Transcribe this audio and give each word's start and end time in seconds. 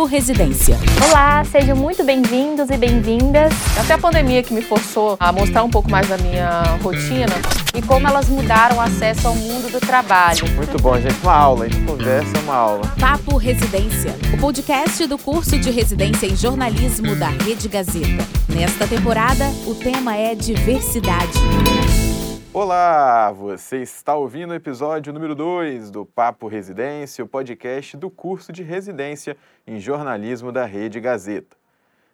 Papo 0.00 0.04
Residência. 0.06 0.78
Olá, 1.06 1.44
sejam 1.44 1.76
muito 1.76 2.02
bem-vindos 2.02 2.70
e 2.70 2.76
bem-vindas. 2.78 3.52
Até 3.78 3.94
a 3.94 3.98
pandemia 3.98 4.42
que 4.42 4.54
me 4.54 4.62
forçou 4.62 5.14
a 5.20 5.30
mostrar 5.30 5.62
um 5.62 5.68
pouco 5.68 5.90
mais 5.90 6.08
da 6.08 6.16
minha 6.16 6.62
rotina 6.82 7.34
e 7.74 7.82
como 7.82 8.08
elas 8.08 8.26
mudaram 8.26 8.76
o 8.76 8.80
acesso 8.80 9.28
ao 9.28 9.34
mundo 9.34 9.70
do 9.70 9.78
trabalho. 9.78 10.38
Muito 10.54 10.80
bom, 10.80 10.98
gente. 10.98 11.20
Uma 11.22 11.34
aula, 11.34 11.66
a 11.66 11.68
gente 11.68 11.84
conversa, 11.84 12.34
é 12.34 12.40
uma 12.40 12.54
aula. 12.54 12.94
Papo 12.98 13.36
Residência, 13.36 14.14
o 14.32 14.38
podcast 14.38 15.06
do 15.06 15.18
curso 15.18 15.58
de 15.58 15.70
residência 15.70 16.26
em 16.26 16.34
jornalismo 16.34 17.14
da 17.14 17.28
Rede 17.28 17.68
Gazeta. 17.68 18.26
Nesta 18.48 18.86
temporada, 18.86 19.44
o 19.66 19.74
tema 19.74 20.16
é 20.16 20.34
diversidade. 20.34 21.38
Olá, 22.52 23.30
você 23.30 23.76
está 23.76 24.16
ouvindo 24.16 24.50
o 24.50 24.54
episódio 24.54 25.12
número 25.12 25.36
2 25.36 25.88
do 25.88 26.04
Papo 26.04 26.48
Residência, 26.48 27.24
o 27.24 27.28
podcast 27.28 27.96
do 27.96 28.10
curso 28.10 28.50
de 28.50 28.64
residência 28.64 29.36
em 29.64 29.78
jornalismo 29.78 30.50
da 30.50 30.64
Rede 30.64 30.98
Gazeta. 30.98 31.56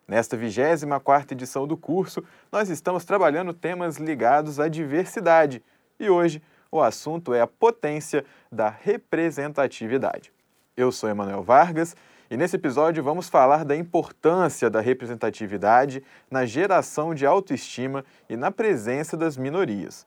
Nesta 0.07 0.37
24ª 0.37 1.33
edição 1.33 1.67
do 1.67 1.75
curso, 1.75 2.23
nós 2.53 2.69
estamos 2.69 3.03
trabalhando 3.07 3.55
temas 3.55 3.97
ligados 3.97 4.61
à 4.61 4.69
diversidade 4.69 5.65
e 5.99 6.11
hoje 6.11 6.43
o 6.71 6.83
assunto 6.83 7.33
é 7.33 7.41
a 7.41 7.47
potência 7.47 8.23
da 8.53 8.69
representatividade. 8.69 10.31
Eu 10.77 10.93
sou 10.93 11.09
Emanuel 11.09 11.43
Vargas 11.43 11.97
e 12.31 12.37
nesse 12.37 12.57
episódio 12.57 13.03
vamos 13.03 13.31
falar 13.31 13.65
da 13.65 13.75
importância 13.75 14.69
da 14.69 14.83
representatividade 14.83 16.05
na 16.31 16.45
geração 16.45 17.15
de 17.15 17.25
autoestima 17.25 18.05
e 18.29 18.37
na 18.37 18.51
presença 18.51 19.17
das 19.17 19.39
minorias. 19.39 20.07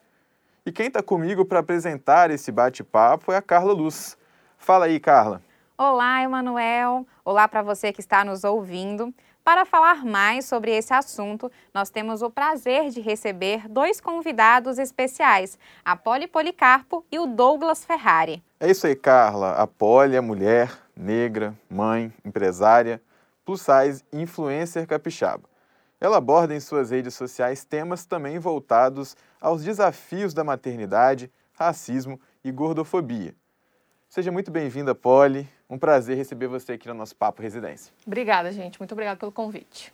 E 0.69 0.71
quem 0.71 0.85
está 0.85 1.01
comigo 1.01 1.43
para 1.45 1.61
apresentar 1.61 2.29
esse 2.29 2.51
bate-papo 2.51 3.31
é 3.31 3.37
a 3.37 3.41
Carla 3.41 3.73
Luz. 3.73 4.15
Fala 4.55 4.85
aí, 4.85 4.99
Carla. 4.99 5.41
Olá, 5.75 6.21
Emanuel. 6.21 7.07
Olá 7.25 7.47
para 7.47 7.63
você 7.63 7.91
que 7.91 8.01
está 8.01 8.23
nos 8.23 8.43
ouvindo. 8.43 9.11
Para 9.43 9.65
falar 9.65 10.05
mais 10.05 10.45
sobre 10.45 10.69
esse 10.69 10.93
assunto, 10.93 11.51
nós 11.73 11.89
temos 11.89 12.21
o 12.21 12.29
prazer 12.29 12.91
de 12.91 13.01
receber 13.01 13.67
dois 13.67 13.99
convidados 13.99 14.77
especiais, 14.77 15.57
a 15.83 15.95
Poli 15.95 16.27
Policarpo 16.27 17.03
e 17.11 17.17
o 17.17 17.25
Douglas 17.25 17.83
Ferrari. 17.83 18.43
É 18.59 18.69
isso 18.69 18.85
aí, 18.85 18.95
Carla. 18.95 19.53
A 19.53 19.65
Poli 19.65 20.15
é 20.15 20.21
mulher, 20.21 20.71
negra, 20.95 21.51
mãe, 21.67 22.13
empresária, 22.23 23.01
plus 23.43 23.63
size 23.63 24.03
influencer 24.13 24.85
capixaba. 24.85 25.49
Ela 25.99 26.17
aborda 26.17 26.53
em 26.53 26.59
suas 26.59 26.91
redes 26.91 27.15
sociais 27.15 27.65
temas 27.65 28.05
também 28.05 28.37
voltados 28.37 29.17
aos 29.39 29.63
desafios 29.63 30.33
da 30.33 30.43
maternidade, 30.43 31.31
racismo 31.53 32.19
e 32.43 32.51
gordofobia. 32.51 33.35
Seja 34.07 34.31
muito 34.31 34.49
bem-vinda, 34.49 34.95
Polly. 34.95 35.47
Um 35.69 35.77
prazer 35.77 36.17
receber 36.17 36.47
você 36.47 36.73
aqui 36.73 36.87
no 36.87 36.93
nosso 36.93 37.15
Papo 37.15 37.41
Residência. 37.41 37.93
Obrigada, 38.05 38.51
gente. 38.51 38.79
Muito 38.79 38.91
obrigada 38.91 39.19
pelo 39.19 39.31
convite. 39.31 39.93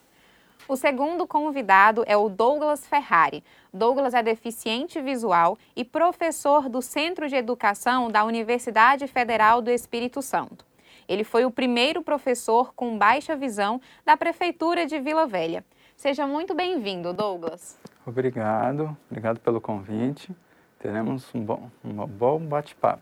O 0.68 0.76
segundo 0.76 1.28
convidado 1.28 2.04
é 2.08 2.16
o 2.16 2.30
Douglas 2.30 2.88
Ferrari. 2.88 3.44
Douglas 3.74 4.14
é 4.14 4.24
deficiente 4.24 5.02
visual 5.02 5.58
e 5.76 5.84
professor 5.84 6.70
do 6.70 6.82
Centro 6.82 7.28
de 7.28 7.36
Educação 7.36 8.10
da 8.10 8.24
Universidade 8.24 9.06
Federal 9.08 9.62
do 9.62 9.70
Espírito 9.70 10.22
Santo. 10.22 10.66
Ele 11.08 11.24
foi 11.24 11.46
o 11.46 11.52
primeiro 11.52 12.02
professor 12.02 12.74
com 12.74 12.98
baixa 12.98 13.36
visão 13.36 13.80
da 14.04 14.18
Prefeitura 14.18 14.88
de 14.88 15.00
Vila 15.00 15.28
Velha 15.28 15.64
Seja 15.96 16.28
muito 16.28 16.54
bem-vindo, 16.54 17.14
Douglas. 17.14 17.78
Obrigado, 18.06 18.96
obrigado 19.10 19.40
pelo 19.40 19.60
convite. 19.60 20.36
Teremos 20.78 21.34
um 21.34 21.44
bom, 21.44 21.72
um 21.84 22.06
bom 22.06 22.40
bate-papo. 22.40 23.02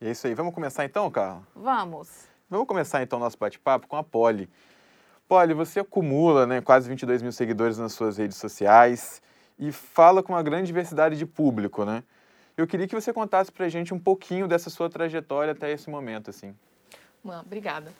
E 0.00 0.06
é 0.06 0.10
isso 0.10 0.26
aí. 0.26 0.34
Vamos 0.34 0.54
começar 0.54 0.86
então, 0.86 1.10
Carla? 1.10 1.42
Vamos. 1.54 2.26
Vamos 2.48 2.66
começar 2.66 3.02
então 3.02 3.18
o 3.18 3.20
nosso 3.20 3.36
bate-papo 3.36 3.86
com 3.86 3.96
a 3.96 4.02
Poli. 4.02 4.48
Poli, 5.28 5.52
você 5.52 5.80
acumula 5.80 6.46
né, 6.46 6.62
quase 6.62 6.88
22 6.88 7.20
mil 7.20 7.32
seguidores 7.32 7.76
nas 7.76 7.92
suas 7.92 8.16
redes 8.16 8.38
sociais 8.38 9.20
e 9.58 9.70
fala 9.70 10.22
com 10.22 10.32
uma 10.32 10.42
grande 10.42 10.66
diversidade 10.66 11.18
de 11.18 11.26
público, 11.26 11.84
né? 11.84 12.02
Eu 12.56 12.66
queria 12.66 12.86
que 12.86 12.94
você 12.94 13.12
contasse 13.12 13.52
pra 13.52 13.68
gente 13.68 13.92
um 13.92 13.98
pouquinho 13.98 14.48
dessa 14.48 14.70
sua 14.70 14.88
trajetória 14.88 15.52
até 15.52 15.70
esse 15.70 15.90
momento, 15.90 16.30
assim. 16.30 16.54
obrigada. 17.40 17.92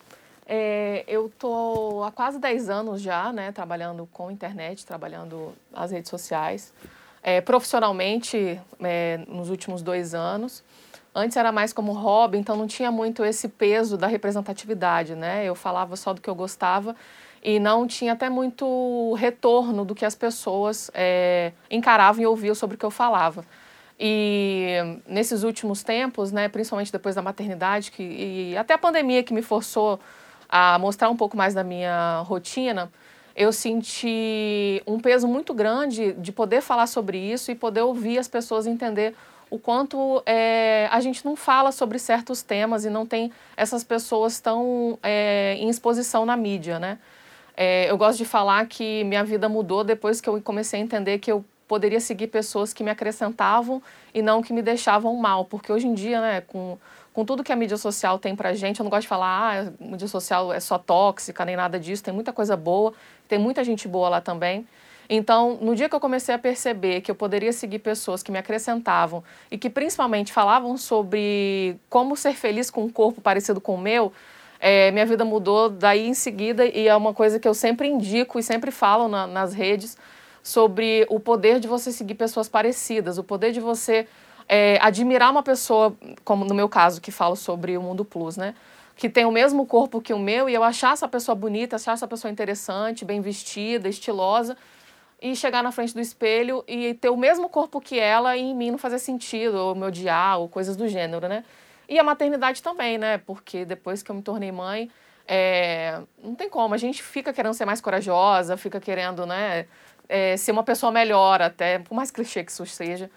É, 0.47 1.05
eu 1.09 1.27
estou 1.27 2.05
há 2.05 2.12
quase 2.12 2.38
10 2.38 2.69
anos 2.69 3.00
já, 3.00 3.32
né, 3.32 3.50
trabalhando 3.50 4.09
com 4.12 4.31
internet, 4.31 4.84
trabalhando 4.84 5.55
as 5.72 5.91
redes 5.91 6.10
sociais. 6.10 6.72
É, 7.22 7.41
profissionalmente, 7.41 8.60
é, 8.82 9.21
nos 9.27 9.49
últimos 9.49 9.81
dois 9.81 10.15
anos. 10.15 10.62
Antes 11.15 11.37
era 11.37 11.50
mais 11.50 11.72
como 11.72 11.93
hobby, 11.93 12.37
então 12.37 12.56
não 12.56 12.66
tinha 12.66 12.91
muito 12.91 13.25
esse 13.25 13.49
peso 13.49 13.97
da 13.97 14.06
representatividade, 14.06 15.15
né? 15.15 15.44
Eu 15.44 15.55
falava 15.55 15.97
só 15.97 16.12
do 16.12 16.21
que 16.21 16.28
eu 16.28 16.34
gostava 16.34 16.94
e 17.43 17.61
não 17.61 17.87
tinha 17.87 18.15
até 18.15 18.28
muito 18.28 19.15
retorno 19.15 19.84
do 19.84 19.94
que 19.94 20.05
as 20.05 20.15
pessoas 20.15 20.91
é, 20.93 21.53
encaravam 21.71 22.22
e 22.22 22.26
ouviam 22.26 22.55
sobre 22.55 22.75
o 22.75 22.78
que 22.78 22.84
eu 22.84 22.91
falava. 22.91 23.44
E 23.99 24.99
nesses 25.06 25.44
últimos 25.44 25.82
tempos, 25.82 26.32
né, 26.32 26.49
principalmente 26.49 26.91
depois 26.91 27.15
da 27.15 27.22
maternidade, 27.22 27.93
que, 27.93 28.03
e 28.03 28.56
até 28.56 28.75
a 28.75 28.78
pandemia 28.78 29.22
que 29.22 29.32
me 29.32 29.43
forçou 29.43 30.00
a 30.56 30.78
mostrar 30.78 31.10
um 31.10 31.16
pouco 31.16 31.37
mais 31.37 31.53
da 31.53 31.65
minha 31.65 32.20
rotina, 32.20 32.88
eu 33.34 33.53
senti 33.53 34.81
um 34.87 35.00
peso 35.00 35.26
muito 35.26 35.53
grande 35.53 36.12
de 36.12 36.31
poder 36.31 36.60
falar 36.60 36.87
sobre 36.87 37.19
isso 37.19 37.50
e 37.50 37.56
poder 37.56 37.81
ouvir 37.81 38.19
as 38.19 38.28
pessoas 38.28 38.64
entender 38.64 39.16
o 39.50 39.59
quanto 39.59 40.22
é, 40.25 40.88
a 40.93 41.00
gente 41.00 41.25
não 41.25 41.34
fala 41.34 41.72
sobre 41.72 41.98
certos 41.98 42.41
temas 42.41 42.84
e 42.84 42.91
não 42.91 43.04
tem 43.04 43.32
essas 43.56 43.82
pessoas 43.82 44.38
tão 44.38 44.97
é, 45.03 45.56
em 45.59 45.69
exposição 45.69 46.25
na 46.25 46.37
mídia, 46.37 46.78
né? 46.78 47.00
É, 47.56 47.91
eu 47.91 47.98
gosto 47.98 48.19
de 48.19 48.25
falar 48.25 48.64
que 48.66 49.03
minha 49.03 49.25
vida 49.25 49.48
mudou 49.48 49.82
depois 49.82 50.20
que 50.20 50.28
eu 50.28 50.41
comecei 50.41 50.78
a 50.78 50.82
entender 50.84 51.19
que 51.19 51.32
eu 51.32 51.44
poderia 51.66 51.98
seguir 51.98 52.28
pessoas 52.28 52.72
que 52.72 52.84
me 52.84 52.91
acrescentavam 52.91 53.82
e 54.14 54.22
não 54.22 54.41
que 54.41 54.53
me 54.53 54.62
deixavam 54.62 55.16
mal, 55.16 55.47
porque 55.47 55.72
hoje 55.72 55.88
em 55.88 55.94
dia, 55.94 56.20
né, 56.20 56.41
com 56.43 56.78
com 57.14 57.25
tudo 57.25 57.44
que 57.44 57.52
a 57.52 57.56
mídia 57.56 57.76
social 57.76 58.19
tem 58.19 58.34
pra 58.34 58.52
gente, 58.54 58.80
eu 58.80 58.84
não 58.84 58.91
gosto 58.91 59.02
de 59.02 59.08
falar, 59.08 59.28
ah, 59.28 59.60
a 59.60 59.84
mídia 59.84 60.08
social 60.08 60.52
é 60.52 60.58
só 60.58 60.76
tóxica, 60.76 61.44
nem 61.44 61.54
nada 61.54 61.78
disso, 61.78 62.02
tem 62.02 62.12
muita 62.12 62.32
coisa 62.32 62.56
boa, 62.56 62.92
tem 63.28 63.38
muita 63.38 63.62
gente 63.62 63.86
boa 63.86 64.08
lá 64.08 64.20
também. 64.20 64.66
Então, 65.08 65.56
no 65.60 65.76
dia 65.76 65.88
que 65.88 65.94
eu 65.94 66.00
comecei 66.00 66.34
a 66.34 66.38
perceber 66.38 67.02
que 67.02 67.10
eu 67.10 67.14
poderia 67.14 67.52
seguir 67.52 67.78
pessoas 67.78 68.20
que 68.20 68.32
me 68.32 68.38
acrescentavam 68.38 69.22
e 69.48 69.56
que 69.56 69.70
principalmente 69.70 70.32
falavam 70.32 70.76
sobre 70.76 71.78
como 71.88 72.16
ser 72.16 72.34
feliz 72.34 72.69
com 72.69 72.82
um 72.82 72.91
corpo 72.91 73.20
parecido 73.20 73.60
com 73.60 73.76
o 73.76 73.78
meu, 73.78 74.12
é, 74.58 74.91
minha 74.91 75.06
vida 75.06 75.25
mudou 75.25 75.70
daí 75.70 76.08
em 76.08 76.14
seguida 76.14 76.66
e 76.66 76.88
é 76.88 76.96
uma 76.96 77.14
coisa 77.14 77.38
que 77.38 77.46
eu 77.46 77.54
sempre 77.54 77.86
indico 77.86 78.41
e 78.41 78.42
sempre 78.42 78.72
falo 78.72 79.06
na, 79.06 79.25
nas 79.25 79.54
redes 79.54 79.96
sobre 80.42 81.06
o 81.08 81.20
poder 81.20 81.60
de 81.60 81.69
você 81.69 81.92
seguir 81.92 82.14
pessoas 82.14 82.48
parecidas, 82.48 83.19
o 83.19 83.22
poder 83.22 83.52
de 83.52 83.60
você 83.60 84.08
é, 84.49 84.78
admirar 84.81 85.31
uma 85.31 85.43
pessoa, 85.43 85.97
como 86.25 86.44
no 86.44 86.55
meu 86.55 86.69
caso, 86.69 87.00
que 87.00 87.10
falo 87.10 87.37
sobre 87.37 87.77
o 87.77 87.82
Mundo 87.82 88.05
Plus, 88.05 88.37
né? 88.37 88.55
Que 88.97 89.09
tem 89.09 89.25
o 89.25 89.32
mesmo 89.32 89.66
corpo 89.66 90.00
que 90.00 90.12
o 90.12 90.19
meu 90.19 90.49
e 90.49 90.55
eu 90.55 90.62
achar 90.62 90.93
essa 90.93 91.09
pessoa 91.09 91.34
bonita, 91.34 91.77
achar 91.77 91.93
essa 91.93 92.06
pessoa 92.06 92.31
interessante, 92.31 93.05
bem 93.05 93.21
vestida, 93.21 93.88
estilosa, 93.88 94.56
e 95.21 95.34
chegar 95.34 95.62
na 95.62 95.72
frente 95.72 95.94
do 95.94 96.00
espelho 96.00 96.62
e 96.69 96.94
ter 96.94 97.09
o 97.09 97.16
mesmo 97.16 97.49
corpo 97.49 97.81
que 97.81 97.99
ela 97.99 98.37
e 98.37 98.43
em 98.43 98.55
mim 98.55 98.72
não 98.72 98.78
fazer 98.78 98.99
sentido, 98.99 99.56
ou 99.56 99.75
me 99.75 99.84
odiar, 99.84 100.38
ou 100.38 100.49
coisas 100.49 100.76
do 100.76 100.87
gênero, 100.87 101.26
né? 101.26 101.44
E 101.88 101.99
a 101.99 102.05
maternidade 102.05 102.62
também, 102.62 102.99
né? 102.99 103.19
Porque 103.19 103.65
depois 103.65 104.03
que 104.03 104.11
eu 104.11 104.15
me 104.15 104.22
tornei 104.22 104.53
mãe, 104.53 104.91
é, 105.26 106.00
não 106.22 106.34
tem 106.34 106.49
como, 106.49 106.75
a 106.75 106.78
gente 106.78 107.03
fica 107.03 107.32
querendo 107.32 107.55
ser 107.55 107.65
mais 107.65 107.81
corajosa, 107.81 108.56
fica 108.56 108.78
querendo, 108.78 109.26
né? 109.26 109.66
É, 110.09 110.37
ser 110.37 110.53
uma 110.53 110.62
pessoa 110.62 110.93
melhor 110.93 111.41
até, 111.41 111.78
por 111.78 111.94
mais 111.94 112.11
clichê 112.11 112.44
que 112.44 112.53
isso 112.53 112.65
seja 112.66 113.11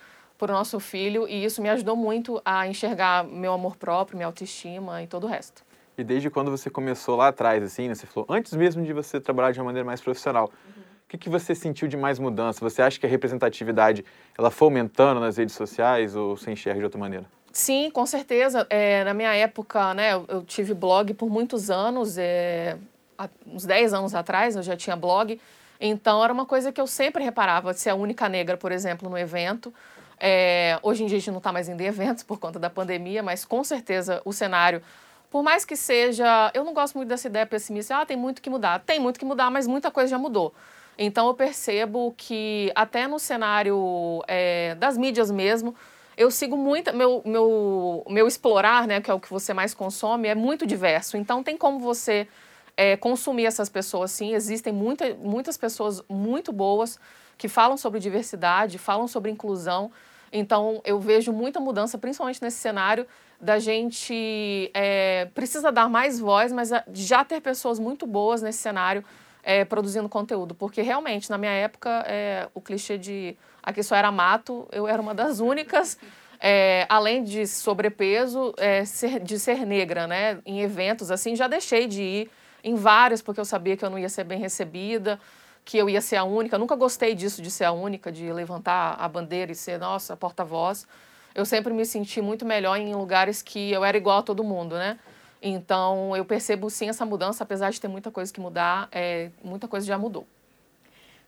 o 0.45 0.53
nosso 0.53 0.79
filho 0.79 1.27
e 1.27 1.43
isso 1.43 1.61
me 1.61 1.69
ajudou 1.69 1.95
muito 1.95 2.41
a 2.45 2.67
enxergar 2.67 3.23
meu 3.23 3.53
amor 3.53 3.75
próprio, 3.75 4.17
minha 4.17 4.27
autoestima 4.27 5.01
e 5.01 5.07
todo 5.07 5.25
o 5.25 5.27
resto. 5.27 5.63
E 5.97 6.03
desde 6.03 6.29
quando 6.29 6.51
você 6.51 6.69
começou 6.69 7.15
lá 7.15 7.29
atrás, 7.29 7.63
assim, 7.63 7.87
né, 7.87 7.95
você 7.95 8.05
falou, 8.05 8.27
antes 8.29 8.53
mesmo 8.53 8.83
de 8.83 8.93
você 8.93 9.19
trabalhar 9.19 9.51
de 9.51 9.59
uma 9.59 9.65
maneira 9.65 9.85
mais 9.85 9.99
profissional, 9.99 10.43
uhum. 10.43 10.81
o 10.81 11.09
que, 11.09 11.17
que 11.17 11.29
você 11.29 11.55
sentiu 11.55 11.87
de 11.87 11.97
mais 11.97 12.19
mudança? 12.19 12.59
Você 12.61 12.83
acha 12.83 12.99
que 12.99 13.05
a 13.05 13.09
representatividade 13.09 14.05
ela 14.37 14.51
foi 14.51 14.67
aumentando 14.67 15.19
nas 15.19 15.37
redes 15.37 15.55
sociais 15.55 16.15
ou 16.15 16.37
você 16.37 16.51
enxerga 16.51 16.79
de 16.79 16.85
outra 16.85 16.99
maneira? 16.99 17.25
Sim, 17.51 17.89
com 17.89 18.05
certeza. 18.05 18.67
É, 18.69 19.03
na 19.03 19.15
minha 19.15 19.33
época, 19.33 19.95
né, 19.95 20.13
eu, 20.13 20.25
eu 20.27 20.43
tive 20.43 20.75
blog 20.75 21.11
por 21.15 21.27
muitos 21.27 21.71
anos, 21.71 22.15
é, 22.19 22.77
há 23.17 23.27
uns 23.47 23.65
10 23.65 23.95
anos 23.95 24.13
atrás 24.13 24.55
eu 24.55 24.61
já 24.61 24.77
tinha 24.77 24.95
blog, 24.95 25.41
então 25.81 26.23
era 26.23 26.31
uma 26.31 26.45
coisa 26.45 26.71
que 26.71 26.79
eu 26.79 26.85
sempre 26.85 27.23
reparava, 27.23 27.73
de 27.73 27.79
ser 27.79 27.89
a 27.89 27.95
única 27.95 28.29
negra, 28.29 28.55
por 28.55 28.71
exemplo, 28.71 29.09
no 29.09 29.17
evento. 29.17 29.73
É, 30.19 30.79
hoje 30.81 31.03
em 31.03 31.07
dia 31.07 31.17
a 31.17 31.19
gente 31.19 31.31
não 31.31 31.37
está 31.37 31.51
mais 31.51 31.69
indo 31.69 31.81
em 31.81 31.85
eventos 31.85 32.23
por 32.23 32.39
conta 32.39 32.57
da 32.59 32.69
pandemia, 32.69 33.21
mas 33.21 33.45
com 33.45 33.63
certeza 33.63 34.21
o 34.25 34.33
cenário, 34.33 34.81
por 35.29 35.43
mais 35.43 35.65
que 35.65 35.75
seja. 35.75 36.51
Eu 36.53 36.63
não 36.63 36.73
gosto 36.73 36.95
muito 36.95 37.09
dessa 37.09 37.27
ideia 37.27 37.45
pessimista, 37.45 37.97
ah, 37.97 38.05
tem 38.05 38.17
muito 38.17 38.41
que 38.41 38.49
mudar. 38.49 38.79
Tem 38.79 38.99
muito 38.99 39.19
que 39.19 39.25
mudar, 39.25 39.51
mas 39.51 39.67
muita 39.67 39.91
coisa 39.91 40.09
já 40.09 40.17
mudou. 40.17 40.53
Então 40.97 41.27
eu 41.27 41.33
percebo 41.33 42.13
que 42.17 42.71
até 42.75 43.07
no 43.07 43.19
cenário 43.19 44.23
é, 44.27 44.73
das 44.75 44.97
mídias 44.97 45.29
mesmo, 45.29 45.75
eu 46.17 46.31
sigo 46.31 46.57
muito, 46.57 46.91
meu, 46.95 47.21
meu, 47.23 48.03
meu 48.09 48.27
explorar, 48.27 48.87
né, 48.87 48.99
que 48.99 49.11
é 49.11 49.13
o 49.13 49.19
que 49.19 49.29
você 49.29 49.53
mais 49.53 49.75
consome, 49.75 50.27
é 50.27 50.33
muito 50.33 50.65
diverso. 50.65 51.15
Então 51.15 51.43
tem 51.43 51.55
como 51.55 51.79
você 51.79 52.27
é, 52.75 52.97
consumir 52.97 53.45
essas 53.45 53.69
pessoas, 53.69 54.09
sim. 54.11 54.33
Existem 54.33 54.73
muita, 54.73 55.13
muitas 55.15 55.57
pessoas 55.57 56.01
muito 56.09 56.51
boas 56.51 56.99
que 57.37 57.47
falam 57.47 57.77
sobre 57.77 57.99
diversidade, 57.99 58.77
falam 58.77 59.07
sobre 59.07 59.31
inclusão. 59.31 59.91
Então 60.31 60.81
eu 60.83 60.99
vejo 60.99 61.31
muita 61.31 61.59
mudança, 61.59 61.97
principalmente 61.97 62.41
nesse 62.41 62.57
cenário 62.57 63.05
da 63.39 63.59
gente 63.59 64.71
é, 64.73 65.29
precisa 65.33 65.71
dar 65.71 65.87
mais 65.87 66.19
voz, 66.19 66.51
mas 66.51 66.71
já 66.91 67.23
ter 67.23 67.39
pessoas 67.39 67.79
muito 67.79 68.07
boas 68.07 68.41
nesse 68.41 68.59
cenário 68.59 69.03
é, 69.43 69.63
produzindo 69.63 70.09
conteúdo, 70.09 70.53
porque 70.55 70.81
realmente 70.81 71.29
na 71.29 71.37
minha 71.37 71.51
época 71.51 72.03
é, 72.07 72.49
o 72.53 72.59
clichê 72.59 72.97
de 72.97 73.37
aqui 73.61 73.81
só 73.83 73.95
era 73.95 74.11
mato, 74.11 74.67
eu 74.71 74.87
era 74.87 75.01
uma 75.01 75.13
das 75.13 75.39
únicas, 75.39 75.97
é, 76.39 76.85
além 76.89 77.23
de 77.23 77.47
sobrepeso, 77.47 78.53
é, 78.57 78.83
ser, 78.83 79.19
de 79.19 79.39
ser 79.39 79.65
negra, 79.65 80.05
né? 80.07 80.39
Em 80.45 80.61
eventos 80.61 81.11
assim, 81.11 81.35
já 81.35 81.47
deixei 81.47 81.87
de 81.87 82.01
ir 82.01 82.31
em 82.63 82.75
vários, 82.75 83.21
porque 83.21 83.39
eu 83.39 83.45
sabia 83.45 83.77
que 83.77 83.85
eu 83.85 83.89
não 83.89 83.97
ia 83.97 84.09
ser 84.09 84.23
bem 84.23 84.39
recebida, 84.39 85.19
que 85.67 85.77
eu 85.77 85.89
ia 85.89 85.99
ser 85.99 86.15
a 86.15 86.23
única. 86.23 86.57
nunca 86.57 86.77
gostei 86.77 87.13
disso, 87.13 87.41
de 87.41 87.51
ser 87.51 87.65
a 87.65 87.73
única, 87.73 88.09
de 88.09 88.31
levantar 88.31 88.95
a 88.97 89.05
bandeira 89.05 89.51
e 89.51 89.55
ser, 89.55 89.77
nossa, 89.77 90.15
porta-voz. 90.15 90.87
Eu 91.35 91.45
sempre 91.45 91.73
me 91.73 91.85
senti 91.85 92.21
muito 92.21 92.45
melhor 92.45 92.77
em 92.77 92.95
lugares 92.95 93.41
que 93.41 93.73
eu 93.73 93.83
era 93.83 93.97
igual 93.97 94.19
a 94.19 94.23
todo 94.23 94.45
mundo, 94.45 94.75
né? 94.75 94.97
Então, 95.41 96.15
eu 96.15 96.23
percebo 96.23 96.69
sim 96.69 96.87
essa 96.87 97.05
mudança, 97.05 97.43
apesar 97.43 97.69
de 97.69 97.81
ter 97.81 97.89
muita 97.89 98.09
coisa 98.09 98.31
que 98.33 98.39
mudar, 98.39 98.87
é, 98.93 99.29
muita 99.43 99.67
coisa 99.67 99.85
já 99.85 99.97
mudou. 99.97 100.25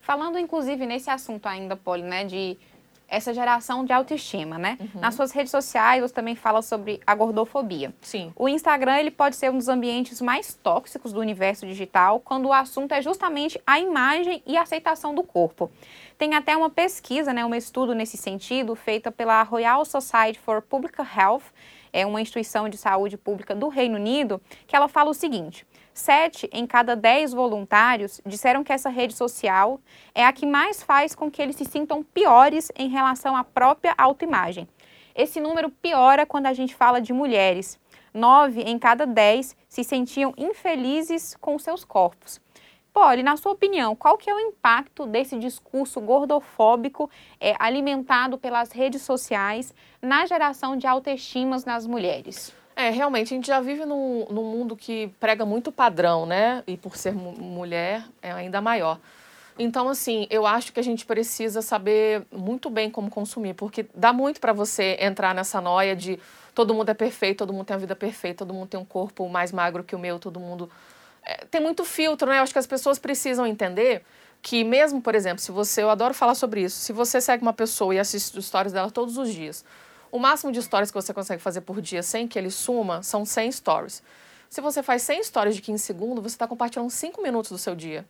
Falando, 0.00 0.38
inclusive, 0.38 0.86
nesse 0.86 1.10
assunto 1.10 1.46
ainda, 1.46 1.76
Poli, 1.76 2.02
né, 2.02 2.24
de 2.24 2.56
essa 3.10 3.34
geração 3.34 3.84
de 3.84 3.92
autoestima, 3.92 4.56
né? 4.56 4.78
Uhum. 4.80 5.00
Nas 5.00 5.14
suas 5.16 5.32
redes 5.32 5.50
sociais, 5.50 6.00
você 6.00 6.14
também 6.14 6.36
fala 6.36 6.62
sobre 6.62 7.00
a 7.04 7.14
gordofobia. 7.14 7.92
Sim. 8.00 8.32
O 8.36 8.48
Instagram, 8.48 8.98
ele 8.98 9.10
pode 9.10 9.34
ser 9.34 9.50
um 9.50 9.58
dos 9.58 9.68
ambientes 9.68 10.20
mais 10.20 10.54
tóxicos 10.54 11.12
do 11.12 11.20
universo 11.20 11.66
digital, 11.66 12.20
quando 12.20 12.46
o 12.46 12.52
assunto 12.52 12.92
é 12.92 13.02
justamente 13.02 13.60
a 13.66 13.80
imagem 13.80 14.42
e 14.46 14.56
a 14.56 14.62
aceitação 14.62 15.14
do 15.14 15.24
corpo. 15.24 15.70
Tem 16.16 16.34
até 16.34 16.56
uma 16.56 16.70
pesquisa, 16.70 17.32
né, 17.32 17.44
um 17.44 17.54
estudo 17.54 17.94
nesse 17.94 18.16
sentido, 18.16 18.76
feita 18.76 19.10
pela 19.10 19.42
Royal 19.42 19.84
Society 19.84 20.38
for 20.38 20.62
Public 20.62 20.96
Health, 21.00 21.42
é 21.92 22.06
uma 22.06 22.20
instituição 22.20 22.68
de 22.68 22.76
saúde 22.76 23.16
pública 23.16 23.54
do 23.54 23.68
Reino 23.68 23.96
Unido, 23.96 24.40
que 24.66 24.76
ela 24.76 24.88
fala 24.88 25.10
o 25.10 25.14
seguinte: 25.14 25.66
Sete 25.92 26.48
em 26.52 26.66
cada 26.66 26.94
dez 26.94 27.32
voluntários 27.32 28.20
disseram 28.24 28.62
que 28.62 28.72
essa 28.72 28.88
rede 28.88 29.14
social 29.14 29.80
é 30.14 30.24
a 30.24 30.32
que 30.32 30.46
mais 30.46 30.82
faz 30.82 31.14
com 31.14 31.30
que 31.30 31.42
eles 31.42 31.56
se 31.56 31.64
sintam 31.64 32.02
piores 32.02 32.70
em 32.76 32.88
relação 32.88 33.36
à 33.36 33.42
própria 33.42 33.94
autoimagem. 33.98 34.68
Esse 35.14 35.40
número 35.40 35.68
piora 35.70 36.24
quando 36.24 36.46
a 36.46 36.52
gente 36.52 36.74
fala 36.74 37.00
de 37.00 37.12
mulheres. 37.12 37.78
Nove 38.14 38.62
em 38.62 38.78
cada 38.78 39.06
dez 39.06 39.56
se 39.68 39.84
sentiam 39.84 40.32
infelizes 40.36 41.36
com 41.40 41.58
seus 41.58 41.84
corpos. 41.84 42.40
Polly, 42.92 43.22
na 43.22 43.36
sua 43.36 43.52
opinião, 43.52 43.94
qual 43.94 44.18
que 44.18 44.28
é 44.28 44.34
o 44.34 44.40
impacto 44.40 45.06
desse 45.06 45.38
discurso 45.38 46.00
gordofóbico 46.00 47.08
é, 47.40 47.54
alimentado 47.58 48.36
pelas 48.36 48.72
redes 48.72 49.02
sociais 49.02 49.72
na 50.02 50.26
geração 50.26 50.76
de 50.76 50.86
autoestimas 50.86 51.64
nas 51.64 51.86
mulheres? 51.86 52.52
É, 52.80 52.88
realmente, 52.88 53.34
a 53.34 53.36
gente 53.36 53.46
já 53.46 53.60
vive 53.60 53.84
num, 53.84 54.24
num 54.30 54.42
mundo 54.42 54.74
que 54.74 55.08
prega 55.20 55.44
muito 55.44 55.70
padrão, 55.70 56.24
né? 56.24 56.64
E 56.66 56.78
por 56.78 56.96
ser 56.96 57.12
mulher, 57.12 58.02
é 58.22 58.32
ainda 58.32 58.62
maior. 58.62 58.98
Então, 59.58 59.86
assim, 59.86 60.26
eu 60.30 60.46
acho 60.46 60.72
que 60.72 60.80
a 60.80 60.82
gente 60.82 61.04
precisa 61.04 61.60
saber 61.60 62.22
muito 62.32 62.70
bem 62.70 62.90
como 62.90 63.10
consumir, 63.10 63.52
porque 63.52 63.84
dá 63.94 64.14
muito 64.14 64.40
para 64.40 64.54
você 64.54 64.96
entrar 64.98 65.34
nessa 65.34 65.60
noia 65.60 65.94
de 65.94 66.18
todo 66.54 66.72
mundo 66.72 66.88
é 66.88 66.94
perfeito, 66.94 67.38
todo 67.40 67.52
mundo 67.52 67.66
tem 67.66 67.74
uma 67.74 67.80
vida 67.80 67.94
perfeita, 67.94 68.46
todo 68.46 68.54
mundo 68.54 68.68
tem 68.68 68.80
um 68.80 68.84
corpo 68.84 69.28
mais 69.28 69.52
magro 69.52 69.84
que 69.84 69.94
o 69.94 69.98
meu, 69.98 70.18
todo 70.18 70.40
mundo. 70.40 70.70
É, 71.22 71.44
tem 71.50 71.60
muito 71.60 71.84
filtro, 71.84 72.30
né? 72.30 72.38
Eu 72.38 72.42
acho 72.42 72.54
que 72.54 72.58
as 72.58 72.66
pessoas 72.66 72.98
precisam 72.98 73.46
entender 73.46 74.02
que, 74.40 74.64
mesmo, 74.64 75.02
por 75.02 75.14
exemplo, 75.14 75.40
se 75.40 75.52
você. 75.52 75.82
Eu 75.82 75.90
adoro 75.90 76.14
falar 76.14 76.34
sobre 76.34 76.62
isso. 76.62 76.78
Se 76.78 76.94
você 76.94 77.20
segue 77.20 77.42
uma 77.42 77.52
pessoa 77.52 77.94
e 77.94 77.98
assiste 77.98 78.38
os 78.38 78.46
stories 78.46 78.72
dela 78.72 78.90
todos 78.90 79.18
os 79.18 79.30
dias 79.30 79.66
o 80.12 80.18
máximo 80.18 80.52
de 80.52 80.62
stories 80.62 80.90
que 80.90 80.94
você 80.94 81.12
consegue 81.12 81.42
fazer 81.42 81.60
por 81.60 81.80
dia 81.80 82.02
sem 82.02 82.26
que 82.26 82.38
ele 82.38 82.50
suma 82.50 83.02
são 83.02 83.24
100 83.24 83.52
stories. 83.52 84.02
Se 84.48 84.60
você 84.60 84.82
faz 84.82 85.02
100 85.02 85.24
stories 85.24 85.56
de 85.56 85.62
15 85.62 85.82
segundos, 85.82 86.22
você 86.22 86.34
está 86.34 86.46
compartilhando 86.46 86.90
5 86.90 87.22
minutos 87.22 87.50
do 87.50 87.58
seu 87.58 87.74
dia. 87.76 88.04